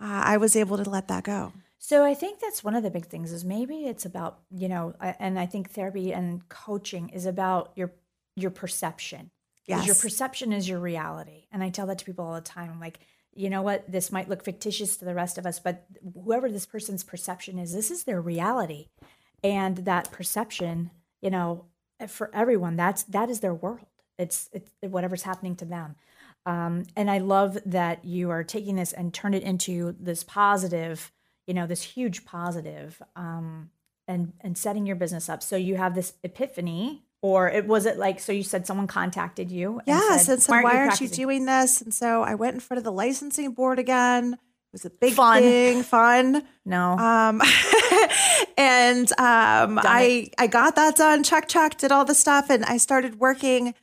uh, 0.04 0.22
I 0.32 0.36
was 0.36 0.54
able 0.54 0.76
to 0.82 0.88
let 0.88 1.08
that 1.08 1.24
go. 1.24 1.52
So 1.78 2.04
I 2.04 2.14
think 2.14 2.40
that's 2.40 2.62
one 2.64 2.74
of 2.74 2.82
the 2.82 2.90
big 2.90 3.06
things 3.06 3.32
is 3.32 3.44
maybe 3.44 3.86
it's 3.86 4.06
about 4.06 4.40
you 4.50 4.68
know, 4.68 4.94
and 5.00 5.38
I 5.38 5.46
think 5.46 5.70
therapy 5.70 6.12
and 6.12 6.48
coaching 6.48 7.08
is 7.10 7.26
about 7.26 7.72
your 7.74 7.90
your 8.36 8.50
perception. 8.50 9.30
'Cause 9.66 9.86
Your 9.86 9.94
perception 9.94 10.52
is 10.52 10.68
your 10.68 10.78
reality, 10.78 11.46
and 11.50 11.62
I 11.62 11.70
tell 11.70 11.86
that 11.86 11.98
to 11.98 12.04
people 12.04 12.24
all 12.26 12.34
the 12.34 12.40
time. 12.42 12.70
I'm 12.70 12.80
like, 12.80 12.98
you 13.34 13.48
know 13.48 13.62
what? 13.62 13.90
This 13.90 14.12
might 14.12 14.28
look 14.28 14.44
fictitious 14.44 14.96
to 14.98 15.06
the 15.06 15.14
rest 15.14 15.38
of 15.38 15.46
us, 15.46 15.58
but 15.58 15.86
whoever 16.22 16.50
this 16.50 16.66
person's 16.66 17.02
perception 17.02 17.58
is, 17.58 17.72
this 17.72 17.90
is 17.90 18.04
their 18.04 18.20
reality, 18.20 18.88
and 19.42 19.78
that 19.78 20.10
perception, 20.12 20.90
you 21.22 21.30
know, 21.30 21.64
for 22.08 22.30
everyone, 22.34 22.76
that's 22.76 23.04
that 23.04 23.30
is 23.30 23.40
their 23.40 23.54
world. 23.54 23.86
It's 24.18 24.50
it's 24.52 24.70
whatever's 24.82 25.22
happening 25.22 25.56
to 25.56 25.64
them. 25.64 25.96
Um, 26.46 26.84
and 26.96 27.10
I 27.10 27.18
love 27.18 27.58
that 27.66 28.04
you 28.04 28.30
are 28.30 28.44
taking 28.44 28.76
this 28.76 28.92
and 28.92 29.12
turn 29.14 29.34
it 29.34 29.42
into 29.42 29.96
this 29.98 30.22
positive, 30.22 31.10
you 31.46 31.54
know, 31.54 31.66
this 31.66 31.82
huge 31.82 32.24
positive, 32.24 33.00
um, 33.16 33.70
and 34.06 34.34
and 34.40 34.56
setting 34.58 34.84
your 34.86 34.96
business 34.96 35.28
up. 35.28 35.42
So 35.42 35.56
you 35.56 35.76
have 35.76 35.94
this 35.94 36.12
epiphany, 36.22 37.04
or 37.22 37.48
it 37.48 37.66
was 37.66 37.86
it 37.86 37.96
like 37.98 38.20
so? 38.20 38.32
You 38.32 38.42
said 38.42 38.66
someone 38.66 38.86
contacted 38.86 39.50
you. 39.50 39.78
And 39.78 39.88
Yes, 39.88 40.28
and 40.28 40.42
said, 40.42 40.50
why, 40.50 40.62
aren't, 40.62 40.74
you 40.76 41.08
practicing?" 41.08 41.16
doing 41.16 41.46
this? 41.46 41.80
And 41.80 41.94
so 41.94 42.22
I 42.22 42.34
went 42.34 42.54
in 42.54 42.60
front 42.60 42.78
of 42.78 42.84
the 42.84 42.92
licensing 42.92 43.52
board 43.52 43.78
again. 43.78 44.34
It 44.34 44.72
was 44.72 44.84
a 44.84 44.90
big 44.90 45.14
Fun. 45.14 45.40
thing, 45.40 45.82
fun. 45.84 46.42
No, 46.66 46.98
Um, 46.98 47.40
and 48.58 49.10
um, 49.12 49.78
I 49.82 50.30
I 50.36 50.46
got 50.48 50.76
that 50.76 50.96
done. 50.96 51.22
Check, 51.22 51.48
check. 51.48 51.78
Did 51.78 51.92
all 51.92 52.04
the 52.04 52.14
stuff, 52.14 52.50
and 52.50 52.64
I 52.66 52.76
started 52.76 53.18
working 53.18 53.74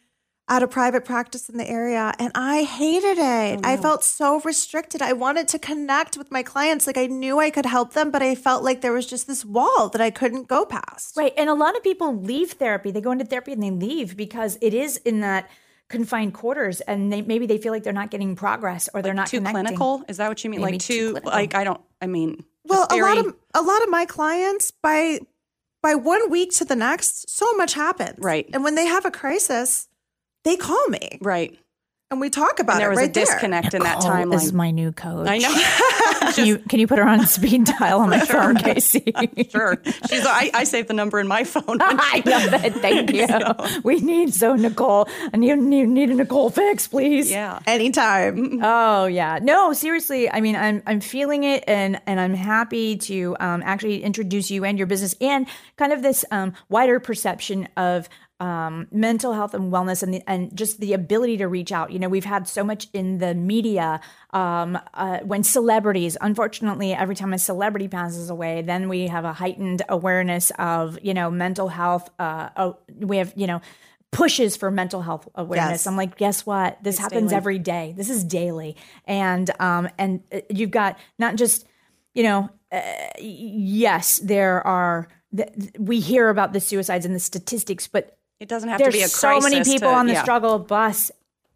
at 0.52 0.62
a 0.62 0.68
private 0.68 1.06
practice 1.06 1.48
in 1.48 1.58
the 1.58 1.68
area, 1.68 2.14
and 2.20 2.30
I 2.36 2.64
hated 2.64 3.18
it. 3.18 3.62
Oh, 3.64 3.70
I 3.70 3.78
felt 3.78 4.04
so 4.04 4.42
restricted. 4.42 5.02
I 5.02 5.14
wanted 5.14 5.48
to 5.48 5.60
connect 5.60 6.18
with 6.18 6.30
my 6.30 6.44
clients, 6.44 6.86
like 6.86 6.98
I 6.98 7.06
knew 7.06 7.40
I 7.40 7.50
could 7.50 7.66
help 7.66 7.94
them, 7.94 8.12
but 8.12 8.22
I 8.22 8.36
felt 8.36 8.62
like 8.62 8.82
there 8.82 8.92
was 8.92 9.08
just 9.08 9.28
this 9.28 9.46
wall 9.46 9.88
that 9.88 10.02
I 10.02 10.10
couldn't 10.12 10.50
go 10.50 10.66
past. 10.66 11.16
Right. 11.16 11.34
And 11.38 11.50
a 11.50 11.54
lot 11.54 11.78
of 11.78 11.84
people 11.84 12.14
leave 12.14 12.52
therapy. 12.52 12.92
They 12.92 13.00
go 13.00 13.12
into 13.12 13.24
therapy 13.24 13.54
and 13.54 13.64
they 13.64 13.72
leave 13.72 14.18
because 14.18 14.58
it 14.62 14.74
is 14.74 14.98
in 14.98 15.22
that 15.22 15.50
confined 15.88 16.34
quarters 16.34 16.82
and 16.82 17.12
they 17.14 17.22
maybe 17.22 17.46
they 17.46 17.58
feel 17.58 17.72
like 17.72 17.84
they're 17.84 17.94
not 17.94 18.12
getting 18.12 18.36
progress 18.36 18.90
or 18.94 19.02
they're 19.02 19.14
not 19.14 19.28
too 19.28 19.38
connecting. 19.38 19.64
clinical. 19.64 20.04
Is 20.10 20.18
that 20.18 20.28
what 20.28 20.44
you 20.44 20.50
mean? 20.50 20.60
Maybe 20.60 20.74
like 20.74 20.82
too 20.82 21.14
too, 21.14 21.20
like 21.24 21.56
I 21.56 21.64
don't. 21.64 21.80
I 22.02 22.08
mean, 22.08 22.44
Well, 22.66 22.88
just 22.90 23.00
a 23.00 23.02
lot 23.02 23.18
of 23.18 23.36
a 23.54 23.62
lot 23.62 23.84
of 23.84 23.90
my 23.90 24.06
clients 24.06 24.72
by 24.72 25.20
by 25.82 25.96
one 25.96 26.30
week 26.30 26.52
to 26.56 26.66
the 26.66 26.76
next, 26.76 27.30
so 27.30 27.54
much 27.54 27.74
happens. 27.74 28.20
Right. 28.20 28.50
And 28.54 28.66
when 28.66 28.76
they 28.76 28.86
have 28.86 29.06
a 29.06 29.12
crisis, 29.12 29.88
they 30.44 30.56
call 30.58 30.88
me 30.88 31.18
Right. 31.22 31.58
and 32.10 32.20
we 32.20 32.30
talk 32.30 32.60
about 32.60 32.74
And 32.74 32.82
there 32.82 32.88
it 32.90 32.92
was 32.92 32.98
right 33.00 33.10
a 33.10 33.14
there. 33.14 33.26
disconnect 33.26 33.74
in 33.74 33.84
that 33.84 34.00
Nicole 34.00 34.12
timeline. 34.12 34.34
is 34.36 34.54
my 34.54 34.72
new 34.72 34.92
coach. 34.92 35.28
I 35.28 35.38
know. 35.38 35.54
Can 36.34 36.46
you 36.46 36.60
can 36.60 36.80
you 36.80 36.88
put 36.88 36.98
her 36.98 37.04
on 37.06 37.26
speed 37.26 37.66
dial 37.66 38.00
on 38.00 38.10
my 38.10 38.20
phone, 38.26 38.56
Casey? 38.56 39.04
sure. 39.52 39.82
She's. 40.10 40.26
I, 40.26 40.50
I 40.54 40.64
saved 40.64 40.88
the 40.88 40.94
number 40.94 41.20
in 41.20 41.28
my 41.28 41.44
phone. 41.44 41.80
I 41.82 42.22
love 42.26 42.54
it. 42.64 42.74
Thank 42.76 43.12
you. 43.12 43.82
We 43.84 44.00
need 44.00 44.34
so 44.34 44.56
Nicole. 44.56 45.10
I 45.34 45.36
need, 45.36 45.58
need 45.58 45.88
need 45.90 46.10
a 46.10 46.14
Nicole 46.14 46.50
fix, 46.50 46.88
please. 46.88 47.30
yeah. 47.30 47.60
Anytime. 47.68 48.62
Oh 48.64 49.08
yeah. 49.08 49.40
No, 49.42 49.74
seriously. 49.74 50.30
I 50.32 50.40
mean, 50.40 50.56
I'm 50.56 50.82
I'm 50.86 51.02
feeling 51.02 51.44
it, 51.44 51.66
and 51.68 52.00
and 52.08 52.18
I'm 52.18 52.36
happy 52.36 52.96
to 52.98 53.36
um, 53.42 53.62
actually 53.66 54.02
introduce 54.02 54.50
you 54.50 54.64
and 54.64 54.78
your 54.78 54.88
business, 54.88 55.16
and 55.20 55.48
kind 55.76 55.92
of 55.92 56.02
this 56.02 56.24
um, 56.32 56.54
wider 56.70 57.02
perception 57.02 57.68
of. 57.76 58.08
Um, 58.42 58.88
mental 58.92 59.34
health 59.34 59.54
and 59.54 59.72
wellness 59.72 60.02
and 60.02 60.16
the, 60.16 60.24
and 60.26 60.56
just 60.58 60.80
the 60.80 60.94
ability 60.94 61.38
to 61.38 61.48
reach 61.48 61.72
out. 61.72 61.92
You 61.92 62.00
know, 62.00 62.10
we've 62.10 62.26
had 62.26 62.48
so 62.48 62.64
much 62.64 62.88
in 62.92 63.20
the 63.20 63.36
media 63.36 64.02
um, 64.32 64.80
uh, 64.96 65.20
when 65.20 65.44
celebrities. 65.44 66.18
Unfortunately, 66.20 66.92
every 66.94 67.16
time 67.16 67.34
a 67.34 67.38
celebrity 67.38 67.88
passes 67.88 68.32
away, 68.32 68.64
then 68.64 68.90
we 68.90 69.08
have 69.08 69.26
a 69.26 69.34
heightened 69.34 69.84
awareness 69.88 70.52
of 70.58 70.98
you 71.04 71.14
know 71.14 71.30
mental 71.30 71.68
health. 71.68 72.10
Uh, 72.18 72.50
oh, 72.58 72.78
we 72.98 73.18
have 73.18 73.32
you 73.36 73.46
know 73.46 73.62
pushes 74.12 74.58
for 74.58 74.72
mental 74.72 75.04
health 75.04 75.28
awareness. 75.36 75.72
Yes. 75.72 75.88
I'm 75.88 75.96
like, 75.96 76.18
guess 76.18 76.44
what? 76.44 76.84
This 76.84 76.98
happens 76.98 77.30
daily. 77.30 77.38
every 77.38 77.60
day. 77.60 77.94
This 77.96 78.10
is 78.10 78.24
daily, 78.24 78.76
and 79.06 79.50
um, 79.60 79.88
and 80.00 80.24
uh, 80.34 80.42
you've 80.50 80.72
got 80.72 80.98
not 81.20 81.36
just 81.36 81.68
you 82.14 82.24
know, 82.24 82.50
uh, 82.72 82.82
yes, 83.20 84.20
there 84.20 84.66
are. 84.66 85.08
We 85.80 86.02
hear 86.02 86.30
about 86.30 86.52
the 86.52 86.60
suicides 86.60 87.06
and 87.06 87.16
the 87.16 87.20
statistics, 87.20 87.88
but 87.88 88.18
It 88.42 88.50
doesn't 88.50 88.70
have 88.70 88.80
there's 88.80 88.94
to 88.96 89.00
be 89.00 89.04
a 89.04 89.08
so 89.08 89.28
crisis. 89.28 89.52
many 89.52 89.64
people 89.64 89.90
to- 89.92 89.96
on 89.96 90.08
the 90.08 90.14
yeah. 90.14 90.18
Mm-hmm. 90.20 90.26
struggle 90.26 90.60
bus 90.60 91.12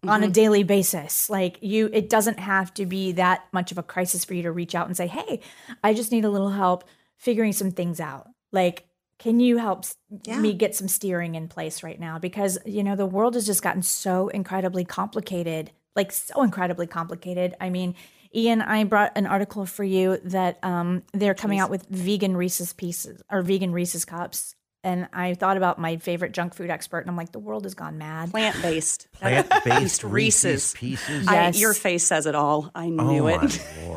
on 0.07 0.21
a 0.23 0.27
daily 0.29 0.61
basis 0.61 1.31
like 1.31 1.57
you 1.61 1.89
it 1.91 2.09
doesn't 2.09 2.37
have 2.39 2.71
to 2.75 2.85
be 2.85 3.13
that 3.13 3.43
much 3.51 3.71
of 3.71 3.79
a 3.79 3.83
crisis 3.83 4.23
for 4.23 4.35
you 4.35 4.43
to 4.43 4.51
reach 4.51 4.75
out 4.75 4.85
and 4.85 4.95
say 4.95 5.07
hey 5.07 5.39
i 5.83 5.95
just 5.95 6.11
need 6.11 6.23
a 6.23 6.29
little 6.29 6.51
help 6.51 6.83
figuring 7.17 7.51
some 7.51 7.71
things 7.71 7.99
out 7.99 8.27
like 8.51 8.85
can 9.17 9.39
you 9.39 9.57
help 9.57 9.83
Yeah. 10.25 10.39
me 10.39 10.53
get 10.53 10.75
some 10.75 10.87
steering 10.87 11.33
in 11.33 11.47
place 11.47 11.81
right 11.81 11.99
now 11.99 12.19
because 12.19 12.59
you 12.67 12.83
know 12.83 12.95
the 12.95 13.07
world 13.07 13.33
has 13.33 13.47
just 13.47 13.63
gotten 13.63 13.81
so 13.81 14.27
incredibly 14.27 14.85
complicated 14.85 15.71
like 15.95 16.11
so 16.11 16.43
incredibly 16.43 16.85
complicated 16.85 17.55
i 17.59 17.71
mean 17.71 17.95
ian 18.35 18.61
i 18.61 18.83
brought 18.83 19.11
an 19.15 19.25
article 19.25 19.65
for 19.65 19.83
you 19.83 20.19
that 20.23 20.59
um, 20.61 21.01
they're 21.13 21.33
coming 21.33 21.57
out 21.57 21.71
with 21.71 21.87
vegan 21.89 22.37
reese's 22.37 22.73
pieces 22.73 23.23
or 23.31 23.41
vegan 23.41 23.71
reese's 23.71 24.05
cups 24.05 24.53
and 24.85 25.09
i 25.11 25.33
thought 25.33 25.57
about 25.57 25.77
my 25.77 25.97
favorite 25.97 26.31
junk 26.31 26.53
food 26.55 26.69
expert 26.69 26.99
and 26.99 27.09
i'm 27.09 27.17
like 27.17 27.31
the 27.33 27.39
world 27.39 27.63
has 27.65 27.73
gone 27.73 27.97
mad 27.97 28.31
Plant 28.31 28.61
based. 28.61 29.07
Plant-based 29.19 30.03
Reese's. 30.03 30.05
Reese's 30.05 30.73
Pieces. 30.73 31.25
Yes. 31.29 31.59
your 31.59 31.73
face 31.73 32.05
says 32.05 32.25
it 32.25 32.35
all. 32.35 32.69
I 32.75 32.85
oh 32.85 32.89
knew 32.89 33.23
my 33.23 33.39
it. 33.43 33.51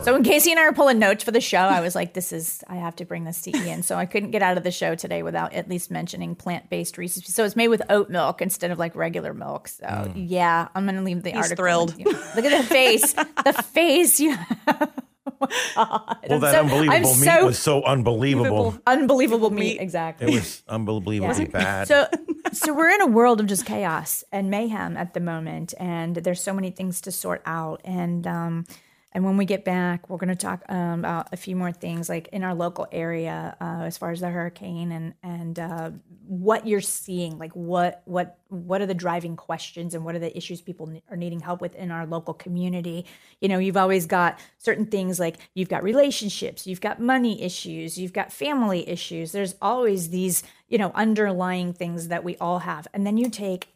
So 0.04 0.12
when 0.12 0.22
Casey 0.24 0.50
and 0.52 0.58
I 0.60 0.64
are 0.64 0.72
pulling 0.72 0.98
notes 0.98 1.22
for 1.24 1.30
the 1.32 1.40
show, 1.40 1.58
I 1.58 1.80
was 1.80 1.94
like, 1.94 2.14
"This 2.14 2.32
is 2.32 2.62
I 2.68 2.76
have 2.76 2.94
to 2.96 3.04
bring 3.04 3.24
this 3.24 3.42
to 3.42 3.56
Ian." 3.56 3.82
So 3.82 3.96
I 3.96 4.06
couldn't 4.06 4.30
get 4.30 4.42
out 4.42 4.56
of 4.56 4.62
the 4.64 4.70
show 4.70 4.94
today 4.94 5.22
without 5.24 5.52
at 5.54 5.68
least 5.68 5.90
mentioning 5.90 6.34
plant-based 6.36 6.96
Reese's. 6.98 7.34
So 7.34 7.44
it's 7.44 7.56
made 7.56 7.68
with 7.68 7.82
oat 7.90 8.08
milk 8.10 8.40
instead 8.40 8.70
of 8.70 8.78
like 8.78 8.94
regular 8.94 9.34
milk. 9.34 9.68
So 9.68 9.86
Mm. 9.86 10.12
yeah, 10.28 10.68
I'm 10.74 10.86
gonna 10.86 11.02
leave 11.02 11.22
the 11.24 11.30
He's 11.30 11.38
article. 11.38 11.56
thrilled. 11.64 11.98
Look 11.98 12.44
at 12.44 12.62
the 12.62 12.68
face, 12.68 13.12
the 13.44 13.52
face 13.72 14.20
you 14.20 14.36
have. 14.36 14.58
Oh 14.68 15.02
my 15.40 15.48
God. 15.74 16.18
Well, 16.28 16.34
I'm 16.34 16.40
that 16.40 16.52
so- 16.52 16.60
unbelievable 16.60 16.94
I'm 16.94 17.02
meat 17.20 17.24
so 17.24 17.46
was 17.46 17.58
so 17.58 17.82
unbelievable. 17.84 18.78
unbelievable 18.86 19.50
meat. 19.50 19.80
Exactly. 19.80 20.28
It 20.32 20.34
was 20.34 20.62
unbelievably 20.68 21.46
bad. 21.46 21.88
So, 21.88 22.06
so 22.52 22.72
we're 22.74 22.90
in 22.90 23.00
a 23.02 23.06
world 23.06 23.40
of 23.40 23.46
just 23.46 23.66
chaos 23.66 24.24
and 24.32 24.50
mayhem 24.50 24.96
at 24.96 25.14
the 25.14 25.20
moment, 25.20 25.74
and 25.78 26.16
there's 26.16 26.42
so 26.42 26.52
many 26.52 26.70
things 26.70 27.00
to 27.02 27.12
sort 27.12 27.42
out. 27.46 27.80
And 27.84 28.26
um, 28.26 28.66
and 29.12 29.24
when 29.24 29.38
we 29.38 29.46
get 29.46 29.64
back, 29.64 30.10
we're 30.10 30.18
going 30.18 30.28
to 30.28 30.36
talk 30.36 30.62
um, 30.68 30.98
about 31.00 31.28
a 31.32 31.36
few 31.38 31.56
more 31.56 31.72
things, 31.72 32.10
like 32.10 32.28
in 32.28 32.44
our 32.44 32.54
local 32.54 32.86
area, 32.92 33.56
uh, 33.58 33.84
as 33.84 33.96
far 33.96 34.10
as 34.10 34.20
the 34.20 34.28
hurricane 34.28 34.92
and 34.92 35.14
and 35.22 35.58
uh, 35.58 35.90
what 36.26 36.66
you're 36.66 36.82
seeing, 36.82 37.38
like 37.38 37.52
what 37.52 38.02
what 38.04 38.38
what 38.48 38.82
are 38.82 38.86
the 38.86 38.94
driving 38.94 39.34
questions 39.34 39.94
and 39.94 40.04
what 40.04 40.14
are 40.14 40.18
the 40.18 40.36
issues 40.36 40.60
people 40.60 40.88
ne- 40.88 41.02
are 41.10 41.16
needing 41.16 41.40
help 41.40 41.62
with 41.62 41.74
in 41.74 41.90
our 41.90 42.04
local 42.04 42.34
community. 42.34 43.06
You 43.40 43.48
know, 43.48 43.58
you've 43.58 43.78
always 43.78 44.04
got 44.04 44.38
certain 44.58 44.84
things 44.84 45.18
like 45.18 45.38
you've 45.54 45.70
got 45.70 45.82
relationships, 45.82 46.66
you've 46.66 46.82
got 46.82 47.00
money 47.00 47.42
issues, 47.42 47.96
you've 47.96 48.12
got 48.12 48.30
family 48.30 48.86
issues. 48.86 49.32
There's 49.32 49.54
always 49.62 50.10
these 50.10 50.42
you 50.68 50.76
know 50.76 50.92
underlying 50.94 51.72
things 51.72 52.08
that 52.08 52.24
we 52.24 52.36
all 52.36 52.58
have, 52.58 52.86
and 52.92 53.06
then 53.06 53.16
you 53.16 53.30
take 53.30 53.68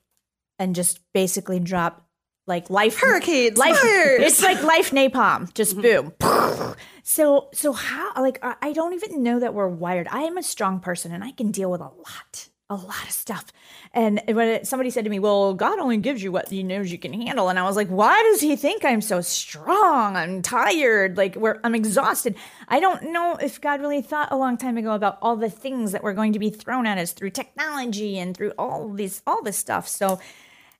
and 0.58 0.74
just 0.74 1.00
basically 1.14 1.58
drop 1.58 2.06
like 2.46 2.70
life 2.70 2.98
Hurricanes, 2.98 3.56
life 3.56 3.78
fires. 3.78 4.20
it's 4.22 4.42
like 4.42 4.62
life 4.62 4.90
napalm. 4.90 5.52
Just 5.54 5.76
mm-hmm. 5.76 6.08
boom. 6.20 6.74
So 7.04 7.48
so 7.52 7.72
how 7.72 8.12
like 8.20 8.38
I 8.42 8.56
I 8.60 8.72
don't 8.72 8.94
even 8.94 9.22
know 9.22 9.40
that 9.40 9.54
we're 9.54 9.68
wired. 9.68 10.08
I 10.10 10.22
am 10.22 10.38
a 10.38 10.42
strong 10.42 10.80
person 10.80 11.12
and 11.12 11.22
i 11.24 11.32
can 11.32 11.50
deal 11.50 11.70
with 11.70 11.80
a 11.80 11.84
lot 11.84 12.48
a 12.70 12.76
lot 12.76 13.04
of 13.04 13.10
stuff. 13.10 13.52
And 13.92 14.22
when 14.26 14.48
it, 14.48 14.66
somebody 14.66 14.88
said 14.88 15.04
to 15.04 15.10
me 15.10 15.18
well 15.18 15.52
god 15.54 15.78
only 15.78 15.98
gives 15.98 16.22
you 16.22 16.32
what 16.32 16.48
he 16.48 16.62
knows 16.62 16.90
you 16.90 16.98
can 16.98 17.12
handle. 17.12 17.48
And 17.48 17.58
i 17.58 17.62
was 17.62 17.76
like 17.76 17.88
why 17.88 18.22
does 18.22 18.40
he 18.40 18.56
think 18.56 18.84
i'm 18.84 19.00
so 19.02 19.20
strong? 19.20 20.16
I'm 20.16 20.42
tired. 20.42 21.16
Like 21.16 21.36
we're 21.36 21.60
i'm 21.62 21.74
exhausted. 21.74 22.34
I 22.68 22.80
don't 22.80 23.12
know 23.12 23.36
if 23.36 23.60
god 23.60 23.80
really 23.80 24.02
thought 24.02 24.32
a 24.32 24.36
long 24.36 24.56
time 24.56 24.76
ago 24.76 24.92
about 24.92 25.18
all 25.22 25.36
the 25.36 25.50
things 25.50 25.92
that 25.92 26.02
were 26.02 26.14
going 26.14 26.32
to 26.32 26.38
be 26.38 26.50
thrown 26.50 26.86
at 26.86 26.98
us 26.98 27.12
through 27.12 27.30
technology 27.30 28.18
and 28.18 28.36
through 28.36 28.52
all 28.58 28.92
these 28.92 29.22
all 29.26 29.42
this 29.42 29.58
stuff. 29.58 29.86
So 29.86 30.18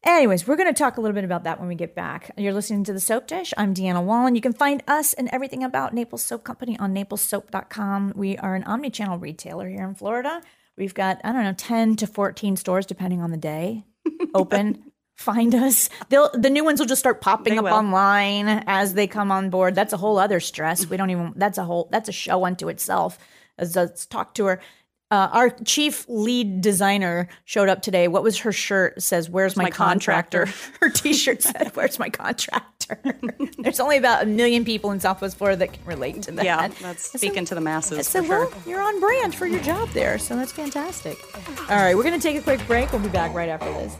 Anyways, 0.04 0.48
we're 0.48 0.56
going 0.56 0.72
to 0.72 0.76
talk 0.76 0.96
a 0.96 1.00
little 1.00 1.14
bit 1.14 1.22
about 1.22 1.44
that 1.44 1.60
when 1.60 1.68
we 1.68 1.76
get 1.76 1.94
back. 1.94 2.32
You're 2.36 2.52
listening 2.52 2.82
to 2.84 2.92
The 2.92 2.98
Soap 2.98 3.28
Dish. 3.28 3.54
I'm 3.56 3.72
Deanna 3.72 4.02
Wallin. 4.04 4.34
You 4.34 4.40
can 4.40 4.52
find 4.52 4.82
us 4.88 5.12
and 5.14 5.28
everything 5.32 5.62
about 5.62 5.94
Naples 5.94 6.24
Soap 6.24 6.42
Company 6.42 6.76
on 6.80 6.92
naplessoap.com. 6.92 8.14
We 8.16 8.36
are 8.38 8.56
an 8.56 8.64
omni 8.64 8.90
channel 8.90 9.16
retailer 9.16 9.68
here 9.68 9.86
in 9.86 9.94
Florida. 9.94 10.42
We've 10.76 10.92
got, 10.92 11.20
I 11.22 11.30
don't 11.30 11.44
know, 11.44 11.54
10 11.56 11.94
to 11.96 12.08
14 12.08 12.56
stores, 12.56 12.84
depending 12.84 13.22
on 13.22 13.30
the 13.30 13.36
day, 13.36 13.84
open. 14.34 14.82
Find 15.14 15.54
us. 15.54 15.88
They'll, 16.08 16.30
the 16.34 16.50
new 16.50 16.64
ones 16.64 16.80
will 16.80 16.86
just 16.88 16.98
start 16.98 17.20
popping 17.20 17.52
They 17.52 17.58
up 17.58 17.64
will. 17.66 17.72
online 17.74 18.48
as 18.66 18.94
they 18.94 19.06
come 19.06 19.30
on 19.30 19.50
board. 19.50 19.76
That's 19.76 19.92
a 19.92 19.98
whole 19.98 20.18
other 20.18 20.40
stress. 20.40 20.84
We 20.86 20.96
don't 20.96 21.10
even, 21.10 21.34
that's 21.36 21.58
a 21.58 21.64
whole, 21.64 21.88
that's 21.92 22.08
a 22.08 22.12
show 22.12 22.44
unto 22.44 22.68
itself. 22.68 23.18
As 23.56 23.76
let's 23.76 24.06
talk 24.06 24.34
to 24.34 24.46
her. 24.46 24.60
Uh, 25.12 25.28
our 25.30 25.50
chief 25.66 26.06
lead 26.08 26.62
designer 26.62 27.28
showed 27.44 27.68
up 27.68 27.82
today. 27.82 28.08
What 28.08 28.22
was 28.22 28.38
her 28.38 28.50
shirt? 28.50 28.94
It 28.96 29.02
says, 29.02 29.28
"Where's 29.28 29.58
my, 29.58 29.64
my 29.64 29.70
contractor?" 29.70 30.46
contractor? 30.46 30.72
Her 30.80 30.88
T-shirt 30.88 31.42
said, 31.42 31.70
"Where's 31.74 31.98
my 31.98 32.08
contractor?" 32.08 32.98
There's 33.58 33.78
only 33.78 33.98
about 33.98 34.22
a 34.22 34.26
million 34.26 34.64
people 34.64 34.90
in 34.90 35.00
Southwest 35.00 35.36
Florida 35.36 35.58
that 35.58 35.74
can 35.74 35.84
relate 35.84 36.22
to 36.22 36.32
that. 36.32 36.46
Yeah, 36.46 36.68
that's 36.80 37.12
speaking 37.12 37.44
to 37.44 37.54
the 37.54 37.60
masses 37.60 38.06
So 38.06 38.22
for 38.22 38.26
sure. 38.26 38.46
well, 38.46 38.62
you're 38.66 38.80
on 38.80 39.00
brand 39.00 39.34
for 39.34 39.46
your 39.46 39.60
job 39.60 39.90
there, 39.90 40.16
so 40.16 40.34
that's 40.34 40.50
fantastic. 40.50 41.18
All 41.68 41.76
right, 41.76 41.94
we're 41.94 42.04
gonna 42.04 42.18
take 42.18 42.38
a 42.38 42.42
quick 42.42 42.66
break. 42.66 42.90
We'll 42.90 43.02
be 43.02 43.10
back 43.10 43.34
right 43.34 43.50
after 43.50 43.70
this. 43.74 43.94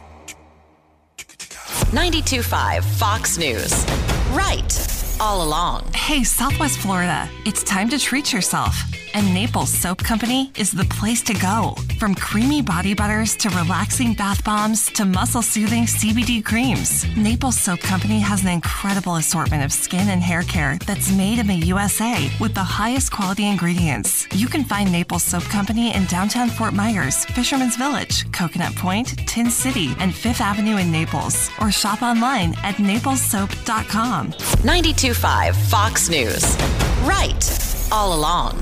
92.5 1.93 2.85
Fox 2.99 3.37
News. 3.37 3.85
Right. 4.31 5.19
All 5.21 5.47
along. 5.47 5.93
Hey, 5.93 6.25
Southwest 6.25 6.79
Florida, 6.79 7.29
it's 7.45 7.63
time 7.63 7.91
to 7.91 7.99
treat 7.99 8.33
yourself. 8.33 8.75
And 9.15 9.35
Naples 9.35 9.71
Soap 9.71 9.99
Company 9.99 10.51
is 10.57 10.71
the 10.71 10.85
place 10.85 11.23
to 11.23 11.35
go. 11.35 11.75
From 11.99 12.15
creamy 12.15 12.63
body 12.63 12.95
butters 12.95 13.37
to 13.37 13.51
relaxing 13.51 14.15
bath 14.15 14.43
bombs 14.45 14.87
to 14.93 15.05
muscle 15.05 15.43
soothing 15.43 15.85
CBD 15.85 16.45
creams, 16.45 17.05
Naples 17.17 17.59
Soap 17.59 17.81
Company 17.81 18.21
has 18.21 18.43
an 18.43 18.49
incredible 18.49 19.17
assortment 19.17 19.65
of 19.65 19.73
skin 19.73 20.09
and 20.09 20.23
hair 20.23 20.43
care 20.43 20.79
that's 20.87 21.13
made 21.15 21.39
in 21.39 21.47
the 21.47 21.55
USA 21.55 22.31
with 22.41 22.55
the 22.55 22.61
highest 22.61 23.13
quality 23.13 23.47
ingredients. 23.47 24.27
You 24.33 24.47
can 24.47 24.65
find 24.65 24.91
Naples 24.91 25.25
Soap 25.25 25.45
Company 25.45 25.95
in 25.95 26.07
downtown 26.07 26.49
Fort 26.49 26.73
Myers, 26.73 27.25
Fisherman's 27.27 27.77
Village, 27.77 28.31
Coconut 28.33 28.75
Point, 28.77 29.19
Tin 29.29 29.51
City, 29.51 29.95
and 29.99 30.15
Fifth 30.15 30.41
Avenue 30.41 30.79
in 30.79 30.91
Naples, 30.91 31.51
or 31.61 31.71
shop 31.71 32.03
online 32.03 32.55
at 32.63 32.77
naplessoap.com. 32.77 34.33
92.5 34.33 35.55
Fox 35.71 36.09
News. 36.09 36.57
Right. 37.03 37.82
All 37.95 38.15
along. 38.15 38.57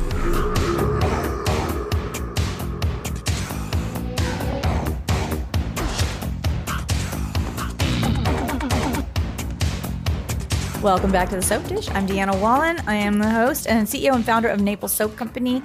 Welcome 10.82 11.12
back 11.12 11.28
to 11.28 11.36
the 11.36 11.42
Soap 11.42 11.64
Dish. 11.68 11.88
I'm 11.90 12.08
Deanna 12.08 12.40
Wallin. 12.40 12.80
I 12.88 12.96
am 12.96 13.20
the 13.20 13.30
host 13.30 13.68
and 13.68 13.86
CEO 13.86 14.16
and 14.16 14.24
founder 14.24 14.48
of 14.48 14.60
Naples 14.60 14.92
Soap 14.92 15.14
Company. 15.14 15.62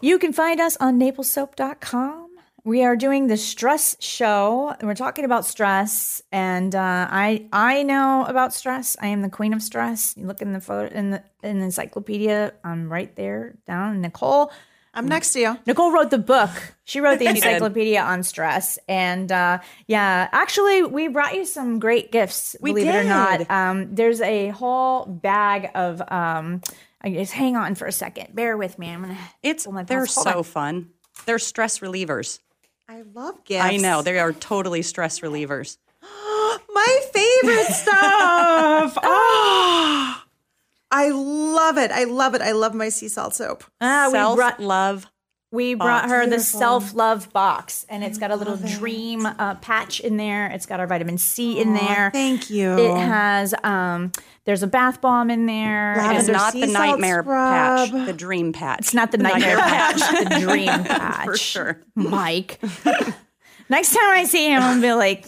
You 0.00 0.18
can 0.18 0.32
find 0.32 0.58
us 0.58 0.78
on 0.78 0.98
naplessoap.com. 0.98 2.25
We 2.66 2.82
are 2.82 2.96
doing 2.96 3.28
the 3.28 3.36
stress 3.36 3.96
show. 4.00 4.74
and 4.76 4.88
We're 4.88 4.96
talking 4.96 5.24
about 5.24 5.46
stress, 5.46 6.20
and 6.32 6.74
uh, 6.74 7.06
I 7.08 7.46
I 7.52 7.84
know 7.84 8.24
about 8.26 8.52
stress. 8.52 8.96
I 9.00 9.06
am 9.06 9.22
the 9.22 9.28
queen 9.28 9.54
of 9.54 9.62
stress. 9.62 10.16
You 10.16 10.26
look 10.26 10.42
in 10.42 10.52
the 10.52 10.60
photo 10.60 10.92
in 10.92 11.12
the 11.12 11.22
in 11.44 11.60
the 11.60 11.66
encyclopedia. 11.66 12.54
I'm 12.64 12.92
right 12.92 13.14
there 13.14 13.54
down. 13.68 14.00
Nicole, 14.00 14.50
I'm 14.92 15.06
next 15.06 15.32
to 15.34 15.40
you. 15.40 15.58
Nicole 15.64 15.92
wrote 15.92 16.10
the 16.10 16.18
book. 16.18 16.50
She 16.82 16.98
wrote 16.98 17.20
the 17.20 17.26
encyclopedia 17.36 18.02
on 18.02 18.24
stress, 18.24 18.80
and 18.88 19.30
uh, 19.30 19.60
yeah, 19.86 20.28
actually, 20.32 20.82
we 20.82 21.06
brought 21.06 21.36
you 21.36 21.44
some 21.44 21.78
great 21.78 22.10
gifts. 22.10 22.56
We 22.60 22.72
believe 22.72 22.88
it 22.88 22.96
or 22.96 23.04
not, 23.04 23.48
um, 23.48 23.94
there's 23.94 24.20
a 24.20 24.48
whole 24.48 25.06
bag 25.06 25.70
of. 25.76 26.02
Um, 26.10 26.62
I 27.00 27.10
guess 27.10 27.30
hang 27.30 27.54
on 27.54 27.76
for 27.76 27.86
a 27.86 27.92
second. 27.92 28.34
Bear 28.34 28.56
with 28.56 28.76
me. 28.76 28.88
I'm 28.88 29.02
gonna. 29.02 29.18
It's 29.40 29.68
they're 29.86 30.06
so 30.06 30.38
on. 30.38 30.42
fun. 30.42 30.90
They're 31.26 31.38
stress 31.38 31.78
relievers. 31.78 32.40
I 32.88 33.02
love 33.14 33.44
gifts. 33.44 33.64
I 33.64 33.76
know 33.78 34.02
they 34.02 34.18
are 34.18 34.32
totally 34.32 34.82
stress 34.82 35.18
relievers. 35.20 35.78
My 36.02 37.00
favorite 37.12 37.66
stuff. 37.66 38.96
oh, 39.02 40.22
I 40.92 41.08
love 41.10 41.78
it. 41.78 41.90
I 41.90 42.04
love 42.04 42.34
it. 42.34 42.42
I 42.42 42.52
love 42.52 42.72
my 42.74 42.90
sea 42.90 43.08
salt 43.08 43.34
soap. 43.34 43.64
Ah, 43.80 44.04
we 44.06 44.12
Self 44.12 44.36
brought 44.36 44.60
love. 44.60 45.06
We 45.52 45.74
brought 45.74 46.08
her 46.08 46.26
the 46.26 46.40
self 46.40 46.94
love 46.94 47.32
box, 47.32 47.86
and 47.88 48.02
it's 48.02 48.18
got 48.18 48.30
a 48.30 48.36
little 48.36 48.56
dream 48.56 49.24
uh, 49.26 49.54
patch 49.56 50.00
in 50.00 50.16
there. 50.16 50.48
It's 50.48 50.66
got 50.66 50.80
our 50.80 50.86
vitamin 50.86 51.18
C 51.18 51.60
in 51.60 51.74
there. 51.74 52.10
Thank 52.12 52.50
you. 52.50 52.76
It 52.78 52.96
has 52.96 53.54
um. 53.62 54.12
There's 54.44 54.62
a 54.62 54.68
bath 54.68 55.00
bomb 55.00 55.28
in 55.28 55.46
there. 55.46 55.94
It's 56.16 56.28
not 56.28 56.52
the 56.52 56.68
salt 56.68 56.72
nightmare 56.72 57.24
patch, 57.24 57.90
the 57.90 58.12
dream 58.12 58.52
patch. 58.52 58.78
It's 58.78 58.94
not 58.94 59.10
the 59.10 59.18
nightmare 59.18 59.56
patch, 59.58 59.98
the 59.98 60.38
dream 60.40 60.66
patch. 60.84 61.24
for 61.24 61.36
sure. 61.36 61.80
Mike. 61.96 62.60
Next 63.68 63.92
time 63.92 64.08
I 64.10 64.24
see 64.24 64.46
him, 64.46 64.62
I'm 64.62 64.80
gonna 64.80 64.82
be 64.82 64.92
like, 64.92 65.26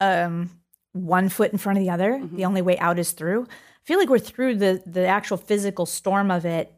um, 0.00 0.50
one 0.92 1.28
foot 1.28 1.52
in 1.52 1.58
front 1.58 1.78
of 1.78 1.84
the 1.84 1.90
other. 1.90 2.20
The 2.32 2.44
only 2.44 2.62
way 2.62 2.78
out 2.78 2.98
is 2.98 3.12
through. 3.12 3.44
I 3.44 3.84
feel 3.84 3.98
like 3.98 4.08
we're 4.08 4.18
through 4.18 4.56
the 4.56 4.82
the 4.86 5.06
actual 5.06 5.36
physical 5.36 5.86
storm 5.86 6.30
of 6.30 6.44
it. 6.44 6.73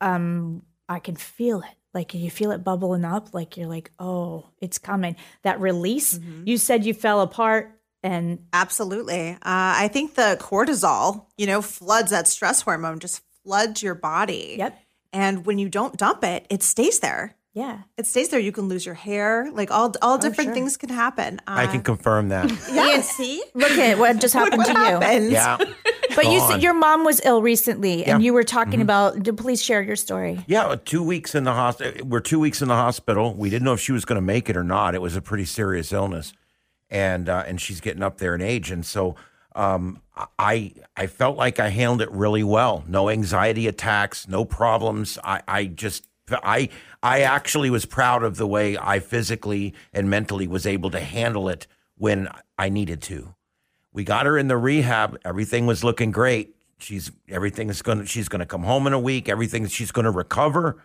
Um, 0.00 0.62
I 0.88 0.98
can 0.98 1.16
feel 1.16 1.60
it. 1.60 1.66
Like 1.94 2.14
you 2.14 2.30
feel 2.30 2.50
it 2.52 2.62
bubbling 2.62 3.04
up. 3.04 3.32
Like 3.32 3.56
you're 3.56 3.66
like, 3.66 3.90
oh, 3.98 4.46
it's 4.60 4.78
coming. 4.78 5.16
That 5.42 5.60
release. 5.60 6.18
You 6.44 6.58
said 6.58 6.84
you 6.84 6.94
fell 6.94 7.20
apart, 7.22 7.72
and 8.02 8.40
Absolutely. 8.52 9.30
Uh, 9.32 9.38
I 9.42 9.88
think 9.88 10.14
the 10.14 10.36
cortisol, 10.40 11.26
you 11.36 11.46
know, 11.46 11.62
floods 11.62 12.10
that 12.10 12.28
stress 12.28 12.60
hormone, 12.62 12.98
just 13.00 13.22
floods 13.42 13.82
your 13.82 13.94
body. 13.94 14.56
Yep. 14.58 14.78
And 15.12 15.46
when 15.46 15.58
you 15.58 15.68
don't 15.68 15.96
dump 15.96 16.22
it, 16.24 16.46
it 16.50 16.62
stays 16.62 17.00
there. 17.00 17.34
yeah, 17.54 17.78
It 17.96 18.06
stays 18.06 18.28
there. 18.28 18.38
You 18.38 18.52
can 18.52 18.68
lose 18.68 18.84
your 18.84 18.94
hair. 18.94 19.50
Like 19.50 19.70
all 19.70 19.92
all 20.02 20.18
different 20.18 20.48
sure. 20.48 20.54
things 20.54 20.76
can 20.76 20.90
happen. 20.90 21.40
Uh, 21.48 21.56
I 21.56 21.66
can 21.66 21.82
confirm 21.82 22.28
that. 22.28 22.50
yeah, 22.72 23.00
see? 23.00 23.42
look 23.54 23.72
at 23.72 23.98
what 23.98 24.20
just 24.20 24.34
happened 24.34 24.58
What 24.58 24.66
to 24.66 24.72
you. 25.24 25.30
Yeah. 25.30 25.56
But 26.18 26.32
you 26.32 26.40
said 26.40 26.62
your 26.62 26.74
mom 26.74 27.04
was 27.04 27.20
ill 27.24 27.42
recently, 27.42 27.98
and 27.98 28.06
Yeah. 28.06 28.14
Mm-hmm. 28.14 28.22
you 28.22 28.32
were 28.34 28.44
talking 28.44 28.80
about. 28.80 29.24
Please 29.36 29.62
share 29.62 29.82
your 29.82 29.96
story. 29.96 30.44
Yeah, 30.46 30.76
two 30.84 31.02
weeks 31.02 31.34
in 31.34 31.44
the 31.44 31.52
hospital. 31.52 32.06
We're 32.06 32.20
two 32.20 32.40
weeks 32.40 32.60
in 32.60 32.68
the 32.68 32.74
hospital. 32.74 33.34
We 33.34 33.50
didn't 33.50 33.64
know 33.64 33.72
if 33.74 33.80
she 33.80 33.92
was 33.92 34.04
going 34.04 34.16
to 34.16 34.22
make 34.34 34.50
it 34.50 34.56
or 34.56 34.64
not. 34.64 34.94
It 34.94 35.02
was 35.02 35.16
a 35.16 35.22
pretty 35.22 35.44
serious 35.44 35.92
illness, 35.92 36.32
and 36.90 37.28
uh, 37.28 37.44
and 37.46 37.60
she's 37.60 37.80
getting 37.80 38.02
up 38.02 38.18
there 38.18 38.34
in 38.34 38.42
age, 38.42 38.70
and 38.70 38.84
so 38.84 39.14
um, 39.54 40.02
I 40.38 40.72
I 40.96 41.06
felt 41.06 41.36
like 41.36 41.60
I 41.60 41.68
handled 41.68 42.02
it 42.02 42.10
really 42.10 42.42
well. 42.42 42.84
No 42.88 43.08
anxiety 43.08 43.66
attacks, 43.68 44.26
no 44.28 44.44
problems. 44.44 45.18
I 45.22 45.42
I 45.46 45.64
just 45.66 46.04
I 46.30 46.68
I 47.02 47.20
actually 47.22 47.70
was 47.70 47.84
proud 47.86 48.22
of 48.22 48.36
the 48.36 48.46
way 48.46 48.76
I 48.76 48.98
physically 49.00 49.74
and 49.92 50.10
mentally 50.10 50.48
was 50.48 50.66
able 50.66 50.90
to 50.90 51.00
handle 51.00 51.48
it 51.48 51.66
when 51.96 52.28
I 52.58 52.68
needed 52.68 53.02
to. 53.02 53.34
We 53.98 54.04
got 54.04 54.26
her 54.26 54.38
in 54.38 54.46
the 54.46 54.56
rehab. 54.56 55.18
Everything 55.24 55.66
was 55.66 55.82
looking 55.82 56.12
great. 56.12 56.54
She's 56.78 57.10
everything 57.28 57.68
is 57.68 57.82
going 57.82 57.98
to 57.98 58.06
she's 58.06 58.28
going 58.28 58.38
to 58.38 58.46
come 58.46 58.62
home 58.62 58.86
in 58.86 58.92
a 58.92 58.98
week. 59.00 59.28
Everything 59.28 59.66
she's 59.66 59.90
going 59.90 60.04
to 60.04 60.12
recover. 60.12 60.80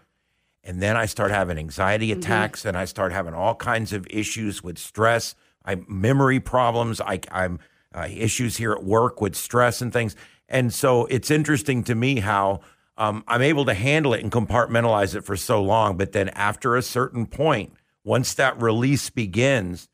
And 0.64 0.82
then 0.82 0.98
I 0.98 1.06
start 1.06 1.30
having 1.30 1.60
anxiety 1.60 2.12
attacks 2.12 2.66
and 2.66 2.76
I 2.76 2.86
start 2.86 3.12
having 3.12 3.36
all 3.36 3.54
kinds 3.54 3.94
of 3.94 4.08
issues 4.10 4.64
with 4.64 4.80
stress. 4.80 5.36
I 5.64 5.76
memory 5.88 6.40
problems. 6.40 7.00
I 7.02 7.20
I'm 7.32 7.60
uh, 7.94 8.08
issues 8.10 8.58
here 8.58 8.72
at 8.72 8.84
work 8.84 9.22
with 9.22 9.36
stress 9.36 9.80
and 9.80 9.94
things. 9.94 10.16
And 10.50 10.74
so 10.74 11.06
it's 11.06 11.30
interesting 11.30 11.84
to 11.84 11.94
me 11.94 12.20
how 12.20 12.62
um, 12.98 13.24
I'm 13.28 13.44
able 13.44 13.66
to 13.66 13.76
handle 13.76 14.16
it 14.16 14.24
and 14.24 14.32
compartmentalize 14.32 15.14
it 15.14 15.22
for 15.22 15.38
so 15.38 15.62
long. 15.62 15.98
But 15.98 16.14
then 16.14 16.30
after 16.30 16.76
a 16.76 16.82
certain 16.82 17.28
point, 17.28 17.74
once 18.04 18.34
that 18.34 18.60
release 18.60 19.12
begins, 19.12 19.88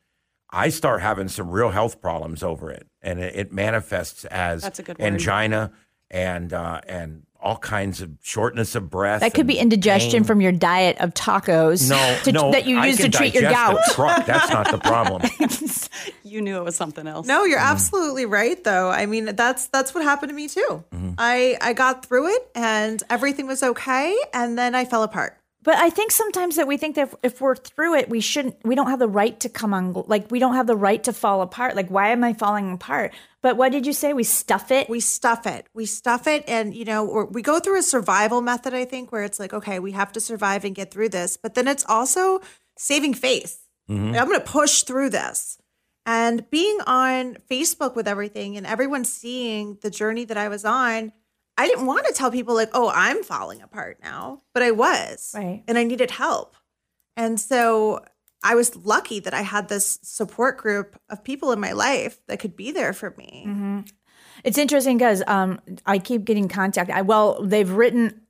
I 0.51 0.69
start 0.69 1.01
having 1.01 1.27
some 1.27 1.49
real 1.49 1.69
health 1.69 2.01
problems 2.01 2.41
over 2.41 2.71
it, 2.71 2.87
and 3.01 3.19
it, 3.19 3.35
it 3.35 3.51
manifests 3.53 4.25
as 4.25 4.61
That's 4.61 4.79
a 4.79 4.83
good 4.83 4.97
word. 4.99 5.05
angina 5.05 5.71
and 6.11 6.53
uh, 6.53 6.81
and 6.87 7.23
all 7.41 7.57
kinds 7.57 8.01
of 8.01 8.09
shortness 8.21 8.75
of 8.75 8.89
breath. 8.89 9.21
That 9.21 9.33
could 9.33 9.47
be 9.47 9.57
indigestion 9.57 10.11
pain. 10.11 10.23
from 10.25 10.41
your 10.41 10.51
diet 10.51 10.97
of 10.99 11.13
tacos. 11.13 11.89
no, 11.89 12.19
to- 12.25 12.31
no, 12.33 12.51
that 12.51 12.65
you 12.65 12.77
I 12.77 12.87
use 12.87 12.97
to 12.97 13.07
treat 13.09 13.33
your 13.33 13.43
gout. 13.49 13.79
truck. 13.93 14.25
That's 14.25 14.51
not 14.51 14.69
the 14.71 14.77
problem. 14.77 15.21
You 16.23 16.41
knew 16.41 16.57
it 16.57 16.63
was 16.63 16.75
something 16.75 17.07
else. 17.07 17.25
No, 17.25 17.41
Mm-hmm. 17.41 17.49
you're 17.49 17.59
absolutely 17.59 18.25
right 18.27 18.63
though. 18.63 18.89
I 18.91 19.07
mean, 19.07 19.35
that's 19.35 19.65
that's 19.67 19.95
what 19.95 20.03
happened 20.03 20.29
to 20.29 20.35
me 20.35 20.47
too. 20.47 20.83
Mm-hmm. 20.93 21.11
I 21.17 21.57
I 21.59 21.73
got 21.73 22.05
through 22.05 22.27
it 22.35 22.51
and 22.53 23.01
everything 23.09 23.47
was 23.47 23.63
okay 23.63 24.15
and 24.33 24.55
then 24.57 24.75
I 24.75 24.85
fell 24.85 25.01
apart. 25.01 25.38
But 25.61 25.75
I 25.75 25.89
think 25.89 26.11
sometimes 26.11 26.55
that 26.55 26.67
we 26.67 26.77
think 26.77 26.95
that 26.95 27.09
if, 27.09 27.15
if 27.21 27.41
we're 27.41 27.55
through 27.55 27.95
it, 27.95 28.09
we 28.09 28.21
shouldn't. 28.21 28.57
We 28.63 28.75
don't 28.75 28.89
have 28.89 28.99
the 28.99 29.09
right 29.09 29.37
to 29.41 29.49
come 29.49 29.73
on. 29.73 29.91
Like 30.07 30.31
we 30.31 30.39
don't 30.39 30.55
have 30.55 30.67
the 30.67 30.75
right 30.75 31.03
to 31.03 31.13
fall 31.13 31.41
apart. 31.41 31.75
Like 31.75 31.89
why 31.89 32.09
am 32.09 32.23
I 32.23 32.33
falling 32.33 32.71
apart? 32.71 33.13
But 33.41 33.57
what 33.57 33.71
did 33.71 33.85
you 33.85 33.93
say? 33.93 34.13
We 34.13 34.23
stuff 34.23 34.71
it. 34.71 34.89
We 34.89 35.01
stuff 35.01 35.45
it. 35.45 35.67
We 35.73 35.85
stuff 35.85 36.27
it 36.27 36.45
and 36.47 36.73
you 36.73 36.85
know, 36.85 37.05
or 37.05 37.25
we 37.25 37.41
go 37.41 37.59
through 37.59 37.79
a 37.79 37.83
survival 37.83 38.41
method 38.41 38.73
I 38.73 38.85
think 38.85 39.11
where 39.11 39.23
it's 39.23 39.39
like, 39.39 39.53
okay, 39.53 39.79
we 39.79 39.91
have 39.91 40.13
to 40.13 40.21
survive 40.21 40.63
and 40.63 40.75
get 40.75 40.91
through 40.91 41.09
this, 41.09 41.35
but 41.35 41.55
then 41.55 41.67
it's 41.67 41.85
also 41.87 42.39
saving 42.77 43.13
face. 43.13 43.59
Mm-hmm. 43.89 44.15
I'm 44.15 44.27
going 44.27 44.39
to 44.39 44.45
push 44.45 44.83
through 44.83 45.09
this. 45.09 45.57
And 46.05 46.49
being 46.49 46.79
on 46.87 47.37
Facebook 47.51 47.95
with 47.95 48.07
everything 48.07 48.57
and 48.57 48.65
everyone 48.65 49.05
seeing 49.05 49.77
the 49.81 49.89
journey 49.89 50.25
that 50.25 50.37
I 50.37 50.47
was 50.47 50.65
on, 50.65 51.11
I 51.59 51.67
didn't 51.67 51.87
want 51.87 52.07
to 52.07 52.13
tell 52.13 52.31
people 52.31 52.55
like, 52.55 52.69
"Oh, 52.73 52.89
I'm 52.93 53.21
falling 53.21 53.61
apart 53.61 53.99
now," 54.01 54.41
but 54.53 54.63
I 54.63 54.71
was. 54.71 55.33
Right. 55.35 55.63
And 55.67 55.77
I 55.77 55.83
needed 55.83 56.09
help. 56.11 56.55
And 57.17 57.37
so 57.37 58.05
I 58.43 58.55
was 58.55 58.75
lucky 58.77 59.19
that 59.19 59.33
I 59.33 59.41
had 59.41 59.67
this 59.67 59.99
support 60.01 60.57
group 60.57 60.97
of 61.09 61.23
people 61.23 61.51
in 61.51 61.59
my 61.59 61.73
life 61.73 62.19
that 62.27 62.39
could 62.39 62.55
be 62.55 62.71
there 62.71 62.93
for 62.93 63.13
me. 63.17 63.43
Mm-hmm. 63.45 63.79
It's 64.45 64.57
interesting 64.57 64.97
because 64.97 65.21
um, 65.27 65.59
I 65.85 65.99
keep 65.99 66.23
getting 66.23 66.47
contact. 66.47 66.89
I, 66.89 67.01
well, 67.01 67.43
they've 67.43 67.69
written 67.69 68.21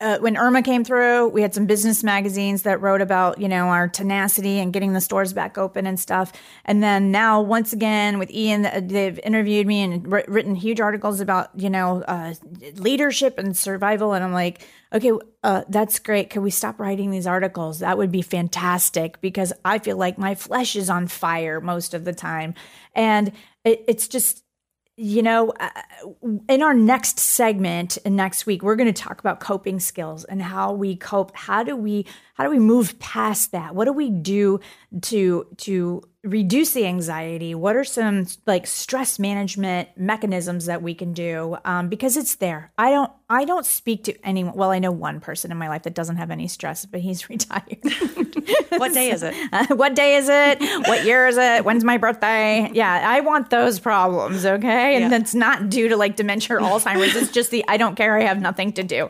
uh, 0.00 0.18
when 0.18 0.36
Irma 0.36 0.62
came 0.62 0.84
through. 0.84 1.28
We 1.28 1.42
had 1.42 1.54
some 1.54 1.66
business 1.66 2.04
magazines 2.04 2.62
that 2.62 2.80
wrote 2.80 3.00
about 3.00 3.40
you 3.40 3.48
know 3.48 3.68
our 3.68 3.88
tenacity 3.88 4.58
and 4.60 4.72
getting 4.72 4.92
the 4.92 5.00
stores 5.00 5.32
back 5.32 5.58
open 5.58 5.86
and 5.86 5.98
stuff. 5.98 6.32
And 6.64 6.82
then 6.82 7.10
now, 7.10 7.40
once 7.40 7.72
again, 7.72 8.18
with 8.18 8.30
Ian, 8.30 8.66
uh, 8.66 8.80
they've 8.82 9.18
interviewed 9.20 9.66
me 9.66 9.82
and 9.82 10.10
wr- 10.10 10.20
written 10.28 10.54
huge 10.54 10.80
articles 10.80 11.20
about 11.20 11.50
you 11.58 11.70
know 11.70 12.02
uh, 12.02 12.34
leadership 12.76 13.38
and 13.38 13.56
survival. 13.56 14.12
And 14.12 14.24
I'm 14.24 14.32
like, 14.32 14.66
okay, 14.92 15.12
uh, 15.42 15.64
that's 15.68 15.98
great. 15.98 16.30
Can 16.30 16.42
we 16.42 16.50
stop 16.50 16.78
writing 16.78 17.10
these 17.10 17.26
articles? 17.26 17.80
That 17.80 17.98
would 17.98 18.12
be 18.12 18.22
fantastic 18.22 19.20
because 19.20 19.52
I 19.64 19.78
feel 19.78 19.96
like 19.96 20.16
my 20.16 20.34
flesh 20.34 20.76
is 20.76 20.88
on 20.88 21.08
fire 21.08 21.60
most 21.60 21.92
of 21.92 22.04
the 22.04 22.14
time, 22.14 22.54
and 22.94 23.32
it, 23.64 23.84
it's 23.88 24.06
just 24.06 24.44
you 25.00 25.22
know, 25.22 25.52
uh, 25.60 25.68
in 26.48 26.60
our 26.60 26.74
next 26.74 27.20
segment 27.20 27.98
next 28.04 28.46
week, 28.46 28.64
we're 28.64 28.74
going 28.74 28.92
to 28.92 29.02
talk 29.02 29.20
about 29.20 29.38
coping 29.38 29.78
skills 29.78 30.24
and 30.24 30.42
how 30.42 30.72
we 30.72 30.96
cope. 30.96 31.36
How 31.36 31.62
do 31.62 31.76
we 31.76 32.04
how 32.34 32.42
do 32.42 32.50
we 32.50 32.58
move 32.58 32.98
past 32.98 33.52
that? 33.52 33.76
What 33.76 33.84
do 33.84 33.92
we 33.92 34.10
do 34.10 34.58
to 35.02 35.46
to 35.58 36.02
reduce 36.28 36.72
the 36.72 36.86
anxiety? 36.86 37.54
What 37.54 37.76
are 37.76 37.84
some 37.84 38.26
like 38.46 38.66
stress 38.66 39.18
management 39.18 39.88
mechanisms 39.96 40.66
that 40.66 40.82
we 40.82 40.94
can 40.94 41.12
do? 41.12 41.56
Um, 41.64 41.88
because 41.88 42.16
it's 42.16 42.36
there. 42.36 42.70
I 42.78 42.90
don't 42.90 43.10
I 43.30 43.44
don't 43.44 43.66
speak 43.66 44.04
to 44.04 44.14
anyone. 44.26 44.54
Well, 44.54 44.70
I 44.70 44.78
know 44.78 44.90
one 44.90 45.20
person 45.20 45.50
in 45.50 45.58
my 45.58 45.68
life 45.68 45.82
that 45.84 45.94
doesn't 45.94 46.16
have 46.16 46.30
any 46.30 46.48
stress, 46.48 46.86
but 46.86 47.00
he's 47.00 47.28
retired. 47.30 47.78
What 48.76 48.92
day 48.94 49.10
is 49.10 49.22
it? 49.22 49.34
Uh, 49.52 49.66
what 49.76 49.94
day 49.94 50.16
is 50.16 50.28
it? 50.28 50.60
What 50.86 51.04
year 51.04 51.26
is 51.26 51.36
it? 51.38 51.64
When's 51.64 51.82
my 51.82 51.96
birthday? 51.96 52.70
Yeah, 52.72 53.02
I 53.08 53.20
want 53.20 53.48
those 53.50 53.78
problems, 53.80 54.44
okay? 54.44 54.94
And 54.94 55.04
Yeah. 55.04 55.08
that's 55.08 55.34
not 55.34 55.70
due 55.70 55.88
to 55.88 55.96
like 55.96 56.16
dementia 56.16 56.56
or 56.56 56.60
Alzheimer's. 56.60 57.16
It's 57.16 57.30
just 57.32 57.50
the 57.50 57.64
I 57.66 57.76
don't 57.78 57.94
care, 57.96 58.16
I 58.18 58.22
have 58.22 58.40
nothing 58.40 58.72
to 58.74 58.82
do. 58.82 59.08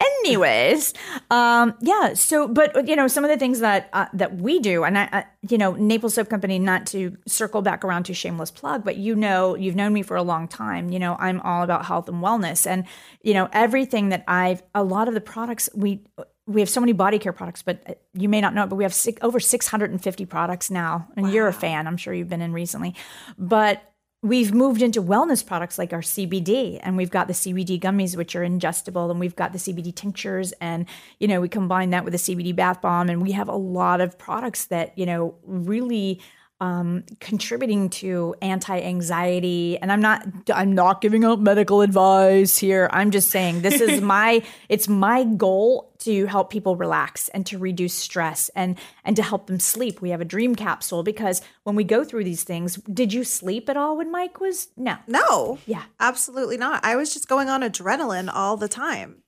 Anyways, 0.00 0.92
um, 1.30 1.74
yeah. 1.80 2.14
So, 2.14 2.48
but 2.48 2.88
you 2.88 2.96
know, 2.96 3.08
some 3.08 3.24
of 3.24 3.30
the 3.30 3.36
things 3.36 3.60
that 3.60 3.88
uh, 3.92 4.06
that 4.12 4.36
we 4.36 4.58
do, 4.58 4.84
and 4.84 4.98
I, 4.98 5.08
I, 5.12 5.24
you 5.48 5.56
know, 5.56 5.72
Naples 5.72 6.14
Soap 6.14 6.28
Company. 6.28 6.58
Not 6.58 6.86
to 6.88 7.16
circle 7.26 7.62
back 7.62 7.84
around 7.84 8.04
to 8.04 8.14
shameless 8.14 8.50
plug, 8.50 8.84
but 8.84 8.96
you 8.96 9.14
know, 9.14 9.54
you've 9.54 9.76
known 9.76 9.92
me 9.92 10.02
for 10.02 10.16
a 10.16 10.22
long 10.22 10.48
time. 10.48 10.90
You 10.90 10.98
know, 10.98 11.16
I'm 11.18 11.40
all 11.42 11.62
about 11.62 11.86
health 11.86 12.08
and 12.08 12.22
wellness, 12.22 12.66
and 12.66 12.84
you 13.22 13.34
know, 13.34 13.48
everything 13.52 14.08
that 14.10 14.24
I've. 14.26 14.62
A 14.74 14.82
lot 14.82 15.08
of 15.08 15.14
the 15.14 15.20
products 15.20 15.68
we 15.74 16.02
we 16.46 16.60
have 16.60 16.70
so 16.70 16.80
many 16.80 16.92
body 16.92 17.18
care 17.18 17.32
products, 17.32 17.62
but 17.62 17.82
uh, 17.86 17.94
you 18.14 18.28
may 18.28 18.40
not 18.40 18.54
know 18.54 18.64
it, 18.64 18.68
but 18.68 18.76
we 18.76 18.84
have 18.84 18.94
six, 18.94 19.20
over 19.22 19.40
650 19.40 20.26
products 20.26 20.70
now. 20.70 21.08
And 21.16 21.30
you're 21.32 21.48
a 21.48 21.52
fan. 21.52 21.86
I'm 21.86 21.96
sure 21.96 22.14
you've 22.14 22.28
been 22.28 22.42
in 22.42 22.52
recently. 22.52 22.94
But 23.36 23.82
we've 24.26 24.52
moved 24.52 24.82
into 24.82 25.02
wellness 25.02 25.44
products 25.44 25.78
like 25.78 25.92
our 25.92 26.00
CBD, 26.00 26.80
and 26.82 26.96
we've 26.96 27.10
got 27.10 27.28
the 27.28 27.32
CBD 27.32 27.80
gummies, 27.80 28.16
which 28.16 28.34
are 28.34 28.42
ingestible, 28.42 29.10
and 29.10 29.20
we've 29.20 29.36
got 29.36 29.52
the 29.52 29.58
CBD 29.58 29.94
tinctures. 29.94 30.52
And, 30.60 30.86
you 31.20 31.28
know, 31.28 31.40
we 31.40 31.48
combine 31.48 31.90
that 31.90 32.04
with 32.04 32.14
a 32.14 32.18
CBD 32.18 32.54
bath 32.54 32.80
bomb. 32.80 33.08
And 33.08 33.22
we 33.22 33.32
have 33.32 33.48
a 33.48 33.54
lot 33.54 34.00
of 34.00 34.18
products 34.18 34.66
that, 34.66 34.96
you 34.98 35.06
know, 35.06 35.36
really 35.44 36.20
um, 36.60 37.04
contributing 37.20 37.90
to 37.90 38.34
anti-anxiety 38.40 39.78
and 39.78 39.92
i'm 39.92 40.00
not 40.00 40.26
i'm 40.54 40.72
not 40.74 41.00
giving 41.00 41.24
out 41.24 41.40
medical 41.40 41.82
advice 41.82 42.56
here 42.56 42.88
i'm 42.92 43.10
just 43.10 43.30
saying 43.30 43.60
this 43.62 43.80
is 43.80 44.00
my 44.16 44.42
it's 44.68 44.88
my 44.88 45.24
goal 45.24 45.92
to 45.98 46.26
help 46.26 46.50
people 46.50 46.76
relax 46.76 47.28
and 47.30 47.44
to 47.46 47.58
reduce 47.58 47.92
stress 47.94 48.48
and 48.54 48.78
and 49.04 49.16
to 49.16 49.22
help 49.22 49.46
them 49.48 49.60
sleep 49.60 50.00
we 50.00 50.10
have 50.10 50.20
a 50.20 50.24
dream 50.24 50.54
capsule 50.54 51.02
because 51.02 51.42
when 51.64 51.76
we 51.76 51.84
go 51.84 52.04
through 52.04 52.24
these 52.24 52.42
things 52.44 52.76
did 52.92 53.12
you 53.12 53.24
sleep 53.24 53.68
at 53.68 53.76
all 53.76 53.96
when 53.98 54.10
mike 54.10 54.40
was 54.40 54.68
no 54.76 54.96
No. 55.06 55.58
Yeah. 55.66 55.82
Absolutely 56.00 56.56
not. 56.56 56.84
I 56.84 56.96
was 56.96 57.12
just 57.12 57.28
going 57.28 57.48
on 57.48 57.62
adrenaline 57.62 58.30
all 58.32 58.56
the 58.56 58.68
time. 58.68 59.22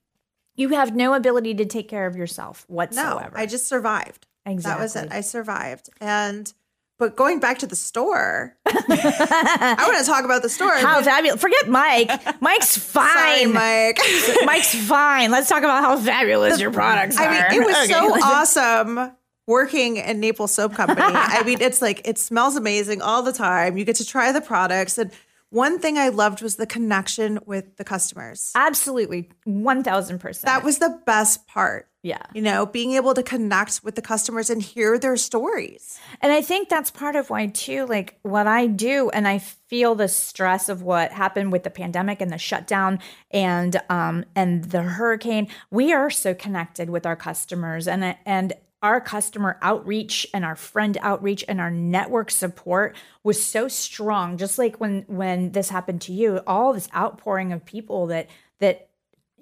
you 0.55 0.69
have 0.69 0.95
no 0.95 1.13
ability 1.13 1.53
to 1.55 1.65
take 1.65 1.87
care 1.89 2.05
of 2.05 2.15
yourself 2.15 2.65
whatsoever. 2.67 3.31
No, 3.35 3.41
I 3.41 3.45
just 3.45 3.67
survived. 3.67 4.25
That 4.45 4.79
was 4.79 4.95
it. 4.95 5.09
I 5.11 5.21
survived. 5.21 5.89
And 6.01 6.51
but 6.99 7.15
going 7.15 7.39
back 7.39 7.57
to 7.59 7.67
the 7.67 7.75
store, 7.75 8.55
I 8.67 9.85
want 9.87 9.97
to 9.97 10.05
talk 10.05 10.25
about 10.25 10.41
the 10.43 10.49
store. 10.49 10.75
how 10.75 11.01
fabulous 11.01 11.41
forget 11.41 11.67
mike 11.67 12.09
mike's 12.41 12.69
Sorry, 12.81 13.45
fine 13.45 13.53
Mike. 13.53 13.99
mike's 14.45 14.75
fine 14.87 15.31
let's 15.31 15.49
talk 15.49 15.59
about 15.63 15.81
how 15.83 15.97
fabulous 15.97 16.59
your 16.59 16.71
products 16.71 17.17
are 17.17 17.27
I 17.27 17.49
mean, 17.51 17.61
it 17.61 17.65
was 17.65 17.75
Okay. 17.75 17.87
so 17.93 18.13
awesome 18.23 19.11
working 19.47 19.97
in 19.97 20.19
Naples 20.19 20.53
Soap 20.53 20.75
Company. 20.75 21.01
I 21.03 21.41
mean, 21.43 21.59
it's 21.59 21.81
like 21.81 22.07
it 22.07 22.19
smells 22.19 22.55
amazing 22.55 23.01
all 23.01 23.23
the 23.23 23.33
time. 23.33 23.77
You 23.77 23.83
get 23.85 23.95
to 23.95 24.05
try 24.05 24.31
the 24.31 24.41
products. 24.41 24.99
And 24.99 25.09
one 25.49 25.79
thing 25.79 25.97
I 25.97 26.09
loved 26.09 26.43
was 26.43 26.57
the 26.57 26.67
connection 26.67 27.39
with 27.47 27.75
the 27.77 27.83
customers. 27.83 28.51
Absolutely, 28.53 29.31
one 29.45 29.81
thousand 29.83 30.19
percent. 30.19 30.45
That 30.45 30.63
was 30.63 30.77
the 30.77 31.01
best 31.07 31.47
part. 31.47 31.88
Yeah. 32.01 32.21
You 32.33 32.41
know, 32.41 32.65
being 32.65 32.93
able 32.93 33.13
to 33.13 33.23
connect 33.23 33.83
with 33.83 33.95
the 33.95 34.01
customers 34.01 34.49
and 34.49 34.61
hear 34.61 34.97
their 34.97 35.17
stories. 35.17 35.99
and 36.21 36.31
I 36.31 36.41
think 36.41 36.69
that's 36.69 36.91
part 36.91 37.15
of 37.15 37.29
why 37.29 37.47
too. 37.47 37.85
Like 37.85 38.17
what 38.21 38.47
I 38.47 38.67
do, 38.67 39.09
and 39.09 39.27
I 39.27 39.39
feel 39.39 39.95
the 39.95 40.07
stress 40.07 40.69
of 40.69 40.81
what 40.81 41.11
happened 41.11 41.51
with 41.51 41.63
the 41.63 41.69
pandemic 41.69 42.21
and 42.21 42.31
the 42.31 42.37
shutdown 42.37 42.99
and 43.31 43.81
um 43.89 44.23
and 44.35 44.63
the 44.65 44.81
hurricane. 44.83 45.49
We 45.71 45.91
are 45.91 46.09
so 46.09 46.33
connected 46.33 46.89
with 46.89 47.05
our 47.05 47.17
customers, 47.17 47.87
and 47.87 48.15
and 48.25 48.53
our 48.81 49.01
customer 49.01 49.57
outreach 49.61 50.25
and 50.33 50.45
our 50.45 50.55
friend 50.55 50.97
outreach 51.01 51.43
and 51.49 51.59
our 51.59 51.71
network 51.71 52.31
support 52.31 52.95
was 53.23 53.43
so 53.43 53.67
strong. 53.67 54.37
Just 54.37 54.57
like 54.57 54.79
when 54.79 55.03
when 55.07 55.51
this 55.51 55.69
happened 55.69 56.01
to 56.03 56.13
you, 56.13 56.39
all 56.47 56.71
this 56.71 56.87
outpouring 56.95 57.51
of 57.51 57.65
people 57.65 58.07
that 58.07 58.29
that 58.59 58.88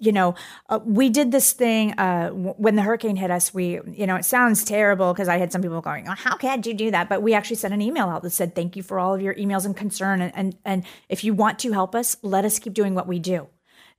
you 0.00 0.12
know, 0.12 0.34
uh, 0.68 0.80
we 0.84 1.10
did 1.10 1.32
this 1.32 1.52
thing 1.52 1.92
uh, 1.98 2.28
w- 2.28 2.54
when 2.56 2.76
the 2.76 2.82
hurricane 2.82 3.16
hit 3.16 3.30
us. 3.30 3.52
We, 3.52 3.80
you 3.86 4.06
know, 4.06 4.16
it 4.16 4.24
sounds 4.24 4.64
terrible 4.64 5.12
because 5.12 5.28
I 5.28 5.38
had 5.38 5.52
some 5.52 5.62
people 5.62 5.80
going, 5.80 6.08
oh, 6.08 6.14
"How 6.16 6.36
can 6.36 6.62
you 6.64 6.74
do 6.74 6.90
that?" 6.90 7.08
But 7.08 7.22
we 7.22 7.34
actually 7.34 7.56
sent 7.56 7.74
an 7.74 7.82
email 7.82 8.06
out 8.06 8.22
that 8.22 8.30
said, 8.30 8.54
"Thank 8.54 8.76
you 8.76 8.82
for 8.82 8.98
all 8.98 9.14
of 9.14 9.22
your 9.22 9.34
emails 9.34 9.64
and 9.64 9.76
concern, 9.76 10.20
and 10.20 10.32
and, 10.34 10.56
and 10.64 10.84
if 11.08 11.24
you 11.24 11.34
want 11.34 11.58
to 11.60 11.72
help 11.72 11.94
us, 11.94 12.16
let 12.22 12.44
us 12.44 12.58
keep 12.58 12.74
doing 12.74 12.94
what 12.94 13.08
we 13.08 13.18
do. 13.18 13.48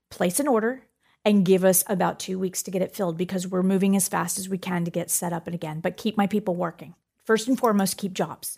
Place 0.09 0.39
an 0.39 0.47
order." 0.47 0.83
And 1.25 1.45
give 1.45 1.65
us 1.65 1.83
about 1.87 2.17
two 2.17 2.39
weeks 2.39 2.63
to 2.63 2.71
get 2.71 2.81
it 2.81 2.95
filled 2.95 3.17
because 3.17 3.45
we're 3.45 3.61
moving 3.61 3.93
as 3.97 4.07
fast 4.07 4.39
as 4.39 4.47
we 4.47 4.57
can 4.57 4.85
to 4.85 4.89
get 4.89 5.11
set 5.11 5.33
up 5.33 5.47
and 5.47 5.53
again. 5.53 5.81
But 5.81 5.97
keep 5.97 6.15
my 6.15 6.27
people 6.27 6.55
working. 6.55 6.95
First 7.25 7.47
and 7.47 7.59
foremost, 7.59 7.97
keep 7.97 8.13
jobs. 8.13 8.57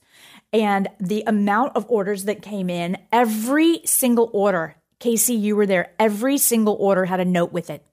And 0.53 0.87
the 0.97 1.25
amount 1.27 1.75
of 1.75 1.85
orders 1.89 2.23
that 2.23 2.41
came 2.41 2.69
in, 2.69 2.97
every 3.11 3.81
single 3.83 4.29
order, 4.31 4.75
Casey, 5.01 5.33
you 5.33 5.55
were 5.57 5.65
there, 5.65 5.91
every 5.99 6.37
single 6.37 6.75
order 6.79 7.05
had 7.05 7.19
a 7.19 7.25
note 7.25 7.51
with 7.51 7.69
it. 7.69 7.83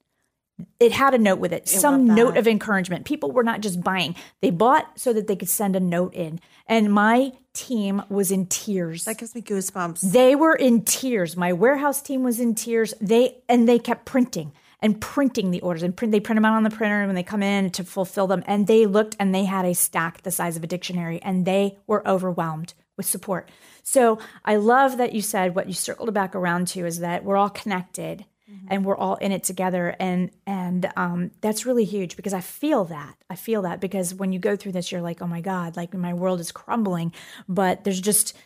It 0.79 0.93
had 0.93 1.15
a 1.15 1.19
note 1.19 1.39
with 1.39 1.53
it, 1.53 1.69
some 1.69 2.05
note 2.05 2.37
of 2.37 2.49
encouragement. 2.49 3.05
People 3.05 3.31
were 3.31 3.45
not 3.45 3.61
just 3.61 3.81
buying, 3.81 4.15
they 4.43 4.51
bought 4.51 4.87
so 4.97 5.13
that 5.13 5.27
they 5.27 5.37
could 5.37 5.49
send 5.49 5.75
a 5.75 5.81
note 5.81 6.15
in. 6.15 6.41
And 6.67 6.93
my 6.93 7.33
team 7.55 8.03
was 8.09 8.31
in 8.31 8.47
tears. 8.47 9.05
That 9.05 9.19
gives 9.19 9.35
me 9.35 9.41
goosebumps. 9.41 10.13
They 10.13 10.35
were 10.35 10.55
in 10.55 10.83
tears. 10.83 11.37
My 11.37 11.53
warehouse 11.53 12.03
team 12.03 12.23
was 12.23 12.41
in 12.41 12.55
tears. 12.55 12.93
They 13.01 13.39
and 13.49 13.69
they 13.69 13.79
kept 13.79 14.05
printing 14.05 14.53
and 14.81 15.01
printing 15.01 15.51
the 15.51 15.61
orders 15.61 15.83
and 15.83 15.97
print. 15.97 16.13
They 16.13 16.21
print 16.21 16.37
them 16.37 16.45
out 16.45 16.57
on 16.57 16.63
the 16.63 16.71
printer 16.71 17.01
And 17.01 17.09
when 17.09 17.17
they 17.17 17.23
come 17.23 17.43
in 17.43 17.71
to 17.71 17.85
fulfill 17.85 18.27
them. 18.27 18.43
And 18.47 18.67
they 18.67 18.87
looked 18.87 19.17
and 19.19 19.35
they 19.35 19.45
had 19.45 19.65
a 19.65 19.75
stack 19.75 20.23
the 20.23 20.31
size 20.31 20.57
of 20.57 20.65
a 20.65 20.69
dictionary, 20.69 21.21
and 21.23 21.47
they 21.47 21.79
were 21.87 22.07
overwhelmed 22.07 22.75
with 22.99 23.07
support. 23.07 23.49
So 23.83 24.19
I 24.45 24.57
love 24.57 24.99
that 24.99 25.15
you 25.15 25.23
said 25.23 25.55
what 25.55 25.67
you 25.67 25.73
circled 25.73 26.13
back 26.13 26.35
around 26.35 26.69
to 26.69 26.85
is 26.85 26.99
that 26.99 27.25
we're 27.25 27.39
all 27.39 27.49
connected 27.49 28.27
and 28.69 28.85
we're 28.85 28.97
all 28.97 29.17
in 29.17 29.33
it 29.33 29.45
together. 29.45 29.97
And 29.99 30.31
and 30.47 30.91
um, 30.97 31.31
that's 31.41 31.65
really 31.65 31.85
huge 31.85 32.17
because 32.17 32.35
i 32.35 32.41
feel 32.41 32.85
that 32.85 33.15
i 33.31 33.37
feel 33.37 33.63
that 33.63 33.81
because 33.81 34.15
when 34.15 34.33
you 34.33 34.39
go 34.39 34.57
through 34.57 34.73
this 34.73 34.91
you're 34.91 35.01
like 35.01 35.23
oh 35.23 35.27
my 35.27 35.41
god 35.41 35.77
like 35.77 35.95
my 35.95 36.13
world 36.13 36.41
is 36.41 36.53
crumbling. 36.53 37.13
But 37.49 37.85
there's 37.85 38.01
just 38.01 38.37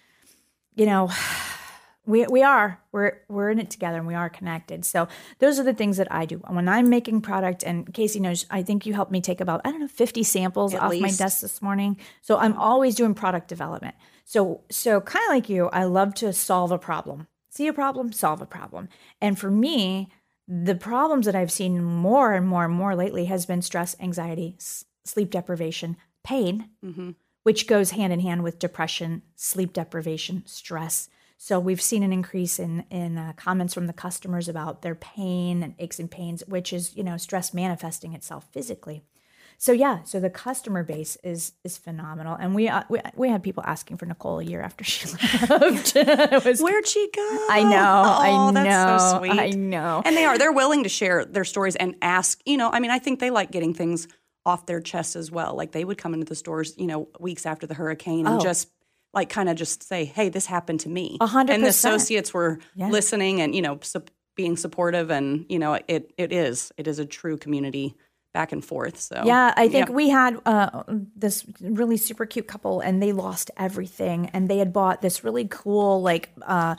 you 0.74 0.86
know 0.86 1.10
we 2.04 2.26
we 2.26 2.42
are. 2.42 2.80
We're 2.90 3.20
we're 3.28 3.50
in 3.50 3.58
it 3.58 3.70
together 3.70 3.98
and 3.98 4.06
we 4.06 4.14
are 4.14 4.28
connected. 4.28 4.84
So 4.84 5.08
those 5.38 5.58
are 5.58 5.62
the 5.62 5.74
things 5.74 5.96
that 5.98 6.10
i 6.10 6.24
do. 6.24 6.38
When 6.48 6.68
i'm 6.68 6.88
making 6.88 7.20
product 7.20 7.62
and 7.62 7.92
casey 7.94 8.20
knows 8.20 8.46
i 8.50 8.62
think 8.62 8.86
you 8.86 8.94
helped 8.94 9.12
me 9.12 9.20
take 9.20 9.40
about 9.40 9.60
i 9.64 9.70
don't 9.70 9.80
know 9.80 9.88
50 9.88 10.22
samples 10.22 10.74
off 10.74 10.92
my 11.00 11.10
desk 11.10 11.40
this 11.40 11.62
morning. 11.62 11.96
So 12.20 12.38
i'm 12.38 12.56
always 12.56 12.94
doing 12.94 13.14
product 13.14 13.48
development. 13.48 13.94
So 14.24 14.62
so 14.70 15.00
kind 15.00 15.24
of 15.24 15.30
like 15.30 15.48
you 15.48 15.68
i 15.68 15.84
love 15.84 16.14
to 16.16 16.32
solve 16.32 16.72
a 16.72 16.78
problem. 16.78 17.28
See 17.50 17.68
a 17.68 17.72
problem? 17.72 18.12
Solve 18.12 18.40
a 18.40 18.46
problem. 18.46 18.88
And 19.20 19.38
for 19.38 19.50
me 19.50 20.08
the 20.48 20.74
problems 20.74 21.26
that 21.26 21.36
i've 21.36 21.52
seen 21.52 21.82
more 21.84 22.32
and 22.32 22.46
more 22.46 22.64
and 22.64 22.74
more 22.74 22.96
lately 22.96 23.26
has 23.26 23.46
been 23.46 23.62
stress 23.62 23.94
anxiety 24.00 24.56
s- 24.58 24.84
sleep 25.04 25.30
deprivation 25.30 25.96
pain 26.24 26.68
mm-hmm. 26.84 27.10
which 27.42 27.66
goes 27.66 27.92
hand 27.92 28.12
in 28.12 28.20
hand 28.20 28.42
with 28.42 28.58
depression, 28.58 29.22
sleep 29.34 29.72
deprivation, 29.72 30.42
stress. 30.46 31.08
So 31.44 31.59
we've 31.59 31.83
seen 31.83 32.05
an 32.05 32.12
increase 32.12 32.61
in 32.61 32.85
in 32.88 33.18
uh, 33.18 33.33
comments 33.35 33.74
from 33.74 33.88
the 33.88 33.92
customers 33.92 34.48
about 34.48 34.83
their 34.83 34.94
pain 34.94 35.64
and 35.64 35.74
aches 35.81 35.98
and 35.98 36.09
pains, 36.09 36.44
which 36.46 36.72
is 36.72 36.94
you 36.96 37.02
know 37.02 37.16
stress 37.16 37.52
manifesting 37.52 38.12
itself 38.14 38.46
physically. 38.52 39.02
So 39.59 39.72
yeah, 39.72 40.05
so 40.05 40.20
the 40.20 40.31
customer 40.31 40.85
base 40.85 41.16
is 41.24 41.55
is 41.64 41.76
phenomenal, 41.76 42.37
and 42.38 42.55
we 42.55 42.68
uh, 42.68 42.85
we, 42.88 43.00
we 43.16 43.28
had 43.28 43.42
people 43.42 43.64
asking 43.66 43.96
for 43.96 44.07
Nicole 44.07 44.38
a 44.38 44.44
year 44.44 44.62
after 44.62 44.85
she 44.85 45.09
left. 45.48 45.94
Where'd 46.61 46.87
she 46.87 47.11
go? 47.12 47.46
I 47.50 47.64
know, 47.64 48.02
I 48.07 48.28
Oh, 48.31 48.52
that's 48.52 49.02
so 49.02 49.16
know, 49.16 49.18
sweet. 49.18 49.40
I 49.40 49.50
know. 49.50 50.02
And 50.05 50.16
they 50.16 50.24
are. 50.24 50.38
They're 50.38 50.52
willing 50.52 50.85
to 50.85 50.88
share 50.88 51.24
their 51.24 51.44
stories 51.44 51.74
and 51.74 51.96
ask. 52.02 52.40
You 52.46 52.57
know, 52.57 52.70
I 52.70 52.78
mean, 52.78 52.92
I 52.92 53.00
think 53.00 53.18
they 53.18 53.31
like 53.31 53.50
getting 53.50 53.74
things 53.74 54.07
off 54.46 54.66
their 54.66 54.81
chest 54.81 55.16
as 55.16 55.33
well. 55.33 55.57
Like 55.57 55.72
they 55.72 55.85
would 55.85 55.98
come 55.98 56.14
into 56.14 56.26
the 56.26 56.37
stores, 56.37 56.74
you 56.76 56.87
know, 56.87 57.09
weeks 57.18 57.46
after 57.46 57.66
the 57.66 57.74
hurricane 57.74 58.28
and 58.28 58.40
just 58.40 58.68
like 59.14 59.29
kind 59.29 59.48
of 59.48 59.57
just 59.57 59.83
say, 59.83 60.05
"Hey, 60.05 60.29
this 60.29 60.46
happened 60.46 60.81
to 60.81 60.88
me." 60.88 61.18
A 61.20 61.27
hundred 61.27 61.55
And 61.55 61.64
the 61.64 61.68
associates 61.68 62.33
were 62.33 62.59
listening 62.77 63.40
and 63.40 63.55
you 63.55 63.62
know, 63.62 63.79
sup 63.83 64.11
being 64.35 64.57
supportive, 64.57 65.11
and 65.11 65.44
you 65.48 65.59
know, 65.59 65.75
it 65.88 66.12
it 66.16 66.33
is 66.33 66.72
it 66.77 66.87
is 66.87 66.98
a 66.98 67.07
true 67.07 67.37
community 67.37 67.94
back 68.32 68.52
and 68.52 68.64
forth. 68.64 68.98
So 69.00 69.22
Yeah, 69.24 69.52
I 69.56 69.68
think 69.68 69.88
we 69.88 70.08
had 70.08 70.38
uh, 70.46 70.84
this 71.16 71.44
really 71.60 71.96
super 71.96 72.26
cute 72.26 72.46
couple, 72.46 72.80
and 72.80 73.02
they 73.02 73.12
lost 73.12 73.50
everything, 73.56 74.30
and 74.32 74.48
they 74.48 74.58
had 74.58 74.72
bought 74.72 75.02
this 75.02 75.24
really 75.24 75.46
cool 75.48 76.02
like 76.02 76.30
uh, 76.42 76.76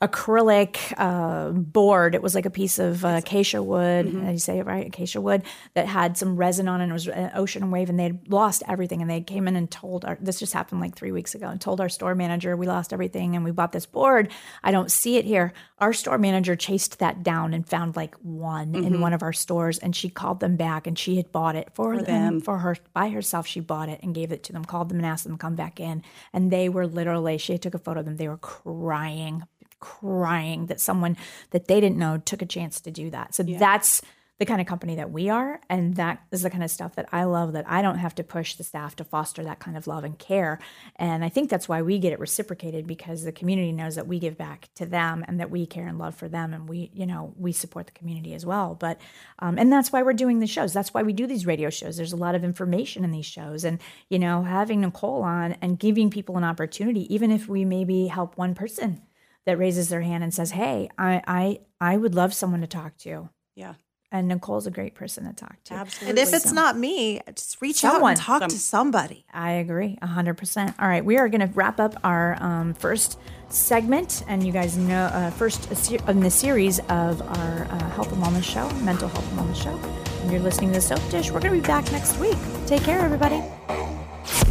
acrylic 0.00 0.92
uh, 0.96 1.50
board. 1.50 2.14
It 2.14 2.22
was 2.22 2.34
like 2.34 2.46
a 2.46 2.50
piece 2.50 2.78
of 2.78 3.04
uh, 3.04 3.20
acacia 3.22 3.62
wood. 3.62 4.06
Mm-hmm. 4.06 4.26
Did 4.26 4.32
you 4.32 4.38
say 4.38 4.58
it 4.58 4.66
right? 4.66 4.86
Acacia 4.86 5.20
wood 5.20 5.42
that 5.74 5.86
had 5.86 6.16
some 6.16 6.36
resin 6.36 6.68
on 6.68 6.80
it. 6.80 6.84
And 6.84 6.90
it 6.90 6.94
was 6.94 7.08
an 7.08 7.30
ocean 7.34 7.70
wave, 7.70 7.88
and 7.88 7.98
they 7.98 8.04
had 8.04 8.28
lost 8.28 8.62
everything. 8.68 9.00
And 9.00 9.10
they 9.10 9.20
came 9.20 9.48
in 9.48 9.56
and 9.56 9.70
told 9.70 10.04
our 10.04 10.18
this 10.20 10.38
just 10.38 10.52
happened 10.52 10.80
like 10.80 10.94
three 10.94 11.12
weeks 11.12 11.34
ago, 11.34 11.48
and 11.48 11.60
told 11.60 11.80
our 11.80 11.88
store 11.88 12.14
manager 12.14 12.56
we 12.56 12.66
lost 12.66 12.92
everything, 12.92 13.36
and 13.36 13.44
we 13.44 13.50
bought 13.50 13.72
this 13.72 13.86
board. 13.86 14.30
I 14.62 14.70
don't 14.70 14.90
see 14.90 15.16
it 15.16 15.24
here. 15.24 15.52
Our 15.78 15.92
store 15.92 16.18
manager 16.18 16.56
chased 16.56 16.98
that 17.00 17.22
down 17.22 17.54
and 17.54 17.66
found 17.68 17.96
like 17.96 18.14
one 18.16 18.74
Mm-hmm. 18.74 18.86
in 18.86 19.00
one 19.00 19.12
of 19.12 19.22
our 19.22 19.32
stores, 19.32 19.78
and 19.78 19.94
she 19.94 20.08
called 20.08 20.40
them 20.40 20.56
back, 20.56 20.86
and 20.86 20.93
she 20.98 21.16
had 21.16 21.32
bought 21.32 21.56
it 21.56 21.70
for, 21.74 22.00
them, 22.02 22.40
for 22.40 22.58
her 22.58 22.76
by 22.92 23.08
herself. 23.08 23.46
She 23.46 23.60
bought 23.60 23.88
it 23.88 24.00
and 24.02 24.14
gave 24.14 24.32
it 24.32 24.42
to 24.44 24.52
them, 24.52 24.64
called 24.64 24.88
them 24.88 24.98
and 24.98 25.06
asked 25.06 25.24
them 25.24 25.34
to 25.34 25.38
come 25.38 25.54
back 25.54 25.80
in, 25.80 26.02
and 26.32 26.50
they 26.50 26.68
were 26.68 26.86
literally. 26.86 27.38
She 27.38 27.58
took 27.58 27.74
a 27.74 27.78
photo 27.78 28.00
of 28.00 28.06
them. 28.06 28.16
They 28.16 28.28
were 28.28 28.38
crying, 28.38 29.44
crying 29.80 30.66
that 30.66 30.80
someone 30.80 31.16
that 31.50 31.68
they 31.68 31.80
didn't 31.80 31.98
know 31.98 32.18
took 32.18 32.42
a 32.42 32.46
chance 32.46 32.80
to 32.80 32.90
do 32.90 33.10
that. 33.10 33.34
So 33.34 33.42
that's 33.42 34.02
the 34.38 34.46
kind 34.46 34.60
of 34.60 34.66
company 34.66 34.96
that 34.96 35.12
we 35.12 35.28
are 35.28 35.60
and 35.70 35.94
that 35.94 36.20
is 36.32 36.42
the 36.42 36.50
kind 36.50 36.64
of 36.64 36.70
stuff 36.70 36.96
that 36.96 37.08
I 37.12 37.22
love 37.22 37.52
that 37.52 37.64
I 37.68 37.82
don't 37.82 37.98
have 37.98 38.16
to 38.16 38.24
push 38.24 38.54
the 38.54 38.64
staff 38.64 38.96
to 38.96 39.04
foster 39.04 39.44
that 39.44 39.60
kind 39.60 39.76
of 39.76 39.86
love 39.86 40.02
and 40.02 40.18
care. 40.18 40.58
And 40.96 41.24
I 41.24 41.28
think 41.28 41.50
that's 41.50 41.68
why 41.68 41.82
we 41.82 42.00
get 42.00 42.12
it 42.12 42.18
reciprocated 42.18 42.84
because 42.84 43.22
the 43.22 43.30
community 43.30 43.70
knows 43.70 43.94
that 43.94 44.08
we 44.08 44.18
give 44.18 44.36
back 44.36 44.68
to 44.74 44.86
them 44.86 45.24
and 45.28 45.38
that 45.38 45.52
we 45.52 45.66
care 45.66 45.86
and 45.86 45.98
love 45.98 46.16
for 46.16 46.28
them 46.28 46.52
and 46.52 46.68
we 46.68 46.90
you 46.92 47.06
know 47.06 47.32
we 47.36 47.52
support 47.52 47.86
the 47.86 47.92
community 47.92 48.34
as 48.34 48.44
well. 48.44 48.74
But 48.74 49.00
um, 49.38 49.56
and 49.56 49.72
that's 49.72 49.92
why 49.92 50.02
we're 50.02 50.14
doing 50.14 50.40
the 50.40 50.48
shows. 50.48 50.72
That's 50.72 50.92
why 50.92 51.04
we 51.04 51.12
do 51.12 51.28
these 51.28 51.46
radio 51.46 51.70
shows. 51.70 51.96
There's 51.96 52.12
a 52.12 52.16
lot 52.16 52.34
of 52.34 52.42
information 52.42 53.04
in 53.04 53.12
these 53.12 53.26
shows. 53.26 53.64
And 53.64 53.80
you 54.08 54.18
know 54.18 54.42
having 54.42 54.80
Nicole 54.80 55.22
on 55.22 55.52
and 55.62 55.78
giving 55.78 56.10
people 56.10 56.36
an 56.36 56.44
opportunity 56.44 57.12
even 57.14 57.30
if 57.30 57.48
we 57.48 57.64
maybe 57.64 58.08
help 58.08 58.36
one 58.36 58.54
person 58.54 59.02
that 59.46 59.58
raises 59.58 59.90
their 59.90 60.00
hand 60.00 60.24
and 60.24 60.34
says 60.34 60.50
hey 60.50 60.88
I 60.98 61.22
I 61.26 61.60
I 61.80 61.96
would 61.96 62.16
love 62.16 62.34
someone 62.34 62.62
to 62.62 62.66
talk 62.66 62.96
to 62.98 63.28
yeah, 63.54 63.74
and 64.14 64.28
Nicole's 64.28 64.68
a 64.68 64.70
great 64.70 64.94
person 64.94 65.24
to 65.26 65.32
talk 65.32 65.62
to. 65.64 65.74
absolutely. 65.74 66.10
And 66.10 66.18
if 66.20 66.32
it's 66.32 66.52
not 66.52 66.78
me, 66.78 67.20
just 67.34 67.60
reach 67.60 67.84
out 67.84 68.00
and 68.00 68.16
talk 68.16 68.42
to 68.42 68.50
somebody. 68.50 69.26
I 69.34 69.52
agree, 69.52 69.98
100%. 70.00 70.74
All 70.78 70.86
right, 70.86 71.04
we 71.04 71.18
are 71.18 71.28
going 71.28 71.40
to 71.40 71.52
wrap 71.54 71.80
up 71.80 71.96
our 72.04 72.40
um, 72.40 72.74
first 72.74 73.18
segment, 73.48 74.22
and 74.28 74.46
you 74.46 74.52
guys 74.52 74.76
know, 74.76 75.06
uh, 75.06 75.30
first 75.32 75.68
in 76.08 76.20
the 76.20 76.30
series 76.30 76.78
of 76.78 77.22
our 77.22 77.64
uh, 77.64 77.90
health 77.90 78.12
and 78.12 78.22
wellness 78.22 78.44
show, 78.44 78.70
mental 78.84 79.08
health 79.08 79.28
and 79.32 79.40
wellness 79.40 79.60
show. 79.60 79.76
And 80.22 80.30
you're 80.30 80.40
listening 80.40 80.70
to 80.70 80.76
the 80.76 80.80
Soap 80.80 81.00
Dish. 81.10 81.32
We're 81.32 81.40
going 81.40 81.54
to 81.54 81.60
be 81.60 81.66
back 81.66 81.90
next 81.90 82.16
week. 82.18 82.38
Take 82.66 82.84
care, 82.84 83.00
everybody. 83.00 83.42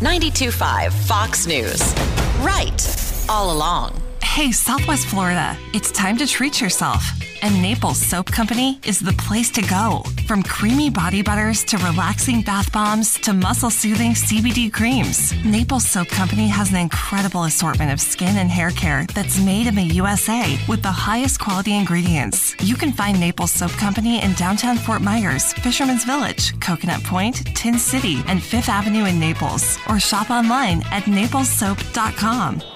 92.5 0.04 0.92
Fox 1.08 1.48
News. 1.48 1.82
Right. 2.42 3.26
All 3.30 3.56
along. 3.56 4.02
Hey, 4.22 4.52
Southwest 4.52 5.08
Florida, 5.08 5.58
it's 5.74 5.92
time 5.92 6.18
to 6.18 6.28
treat 6.28 6.60
yourself. 6.60 7.02
And 7.44 7.62
Naples 7.62 7.98
Soap 7.98 8.28
Company 8.32 8.80
is 8.86 9.02
the 9.02 9.12
place 9.12 9.52
to 9.52 9.62
go. 9.64 10.04
From 10.28 10.44
creamy 10.44 10.90
body 10.90 11.22
butters 11.22 11.66
to 11.66 11.78
relaxing 11.80 12.42
bath 12.42 12.72
bombs 12.72 13.20
to 13.20 13.34
muscle 13.34 13.70
soothing 13.70 14.14
CBD 14.14 14.72
creams, 14.72 15.34
Naples 15.44 15.86
Soap 15.86 16.08
Company 16.08 16.48
has 16.48 16.70
an 16.72 16.78
incredible 16.78 17.44
assortment 17.44 17.92
of 17.92 18.00
skin 18.00 18.38
and 18.38 18.50
hair 18.50 18.72
care 18.72 19.06
that's 19.14 19.42
made 19.42 19.68
in 19.68 19.76
the 19.76 19.84
USA 19.84 20.58
with 20.70 20.82
the 20.82 20.88
highest 20.88 21.42
quality 21.42 21.76
ingredients. 21.76 22.56
You 22.62 22.76
can 22.76 22.94
find 22.94 23.20
Naples 23.20 23.52
Soap 23.52 23.72
Company 23.72 24.24
in 24.24 24.32
downtown 24.36 24.78
Fort 24.78 25.02
Myers, 25.02 25.52
Fisherman's 25.52 26.06
Village, 26.06 26.58
Coconut 26.62 27.04
Point, 27.04 27.46
Tin 27.58 27.78
City, 27.78 28.24
and 28.28 28.42
Fifth 28.42 28.70
Avenue 28.70 29.04
in 29.04 29.20
Naples, 29.20 29.78
or 29.90 30.00
shop 30.00 30.30
online 30.30 30.82
at 30.92 31.04
naplessoap.com. 31.04 32.73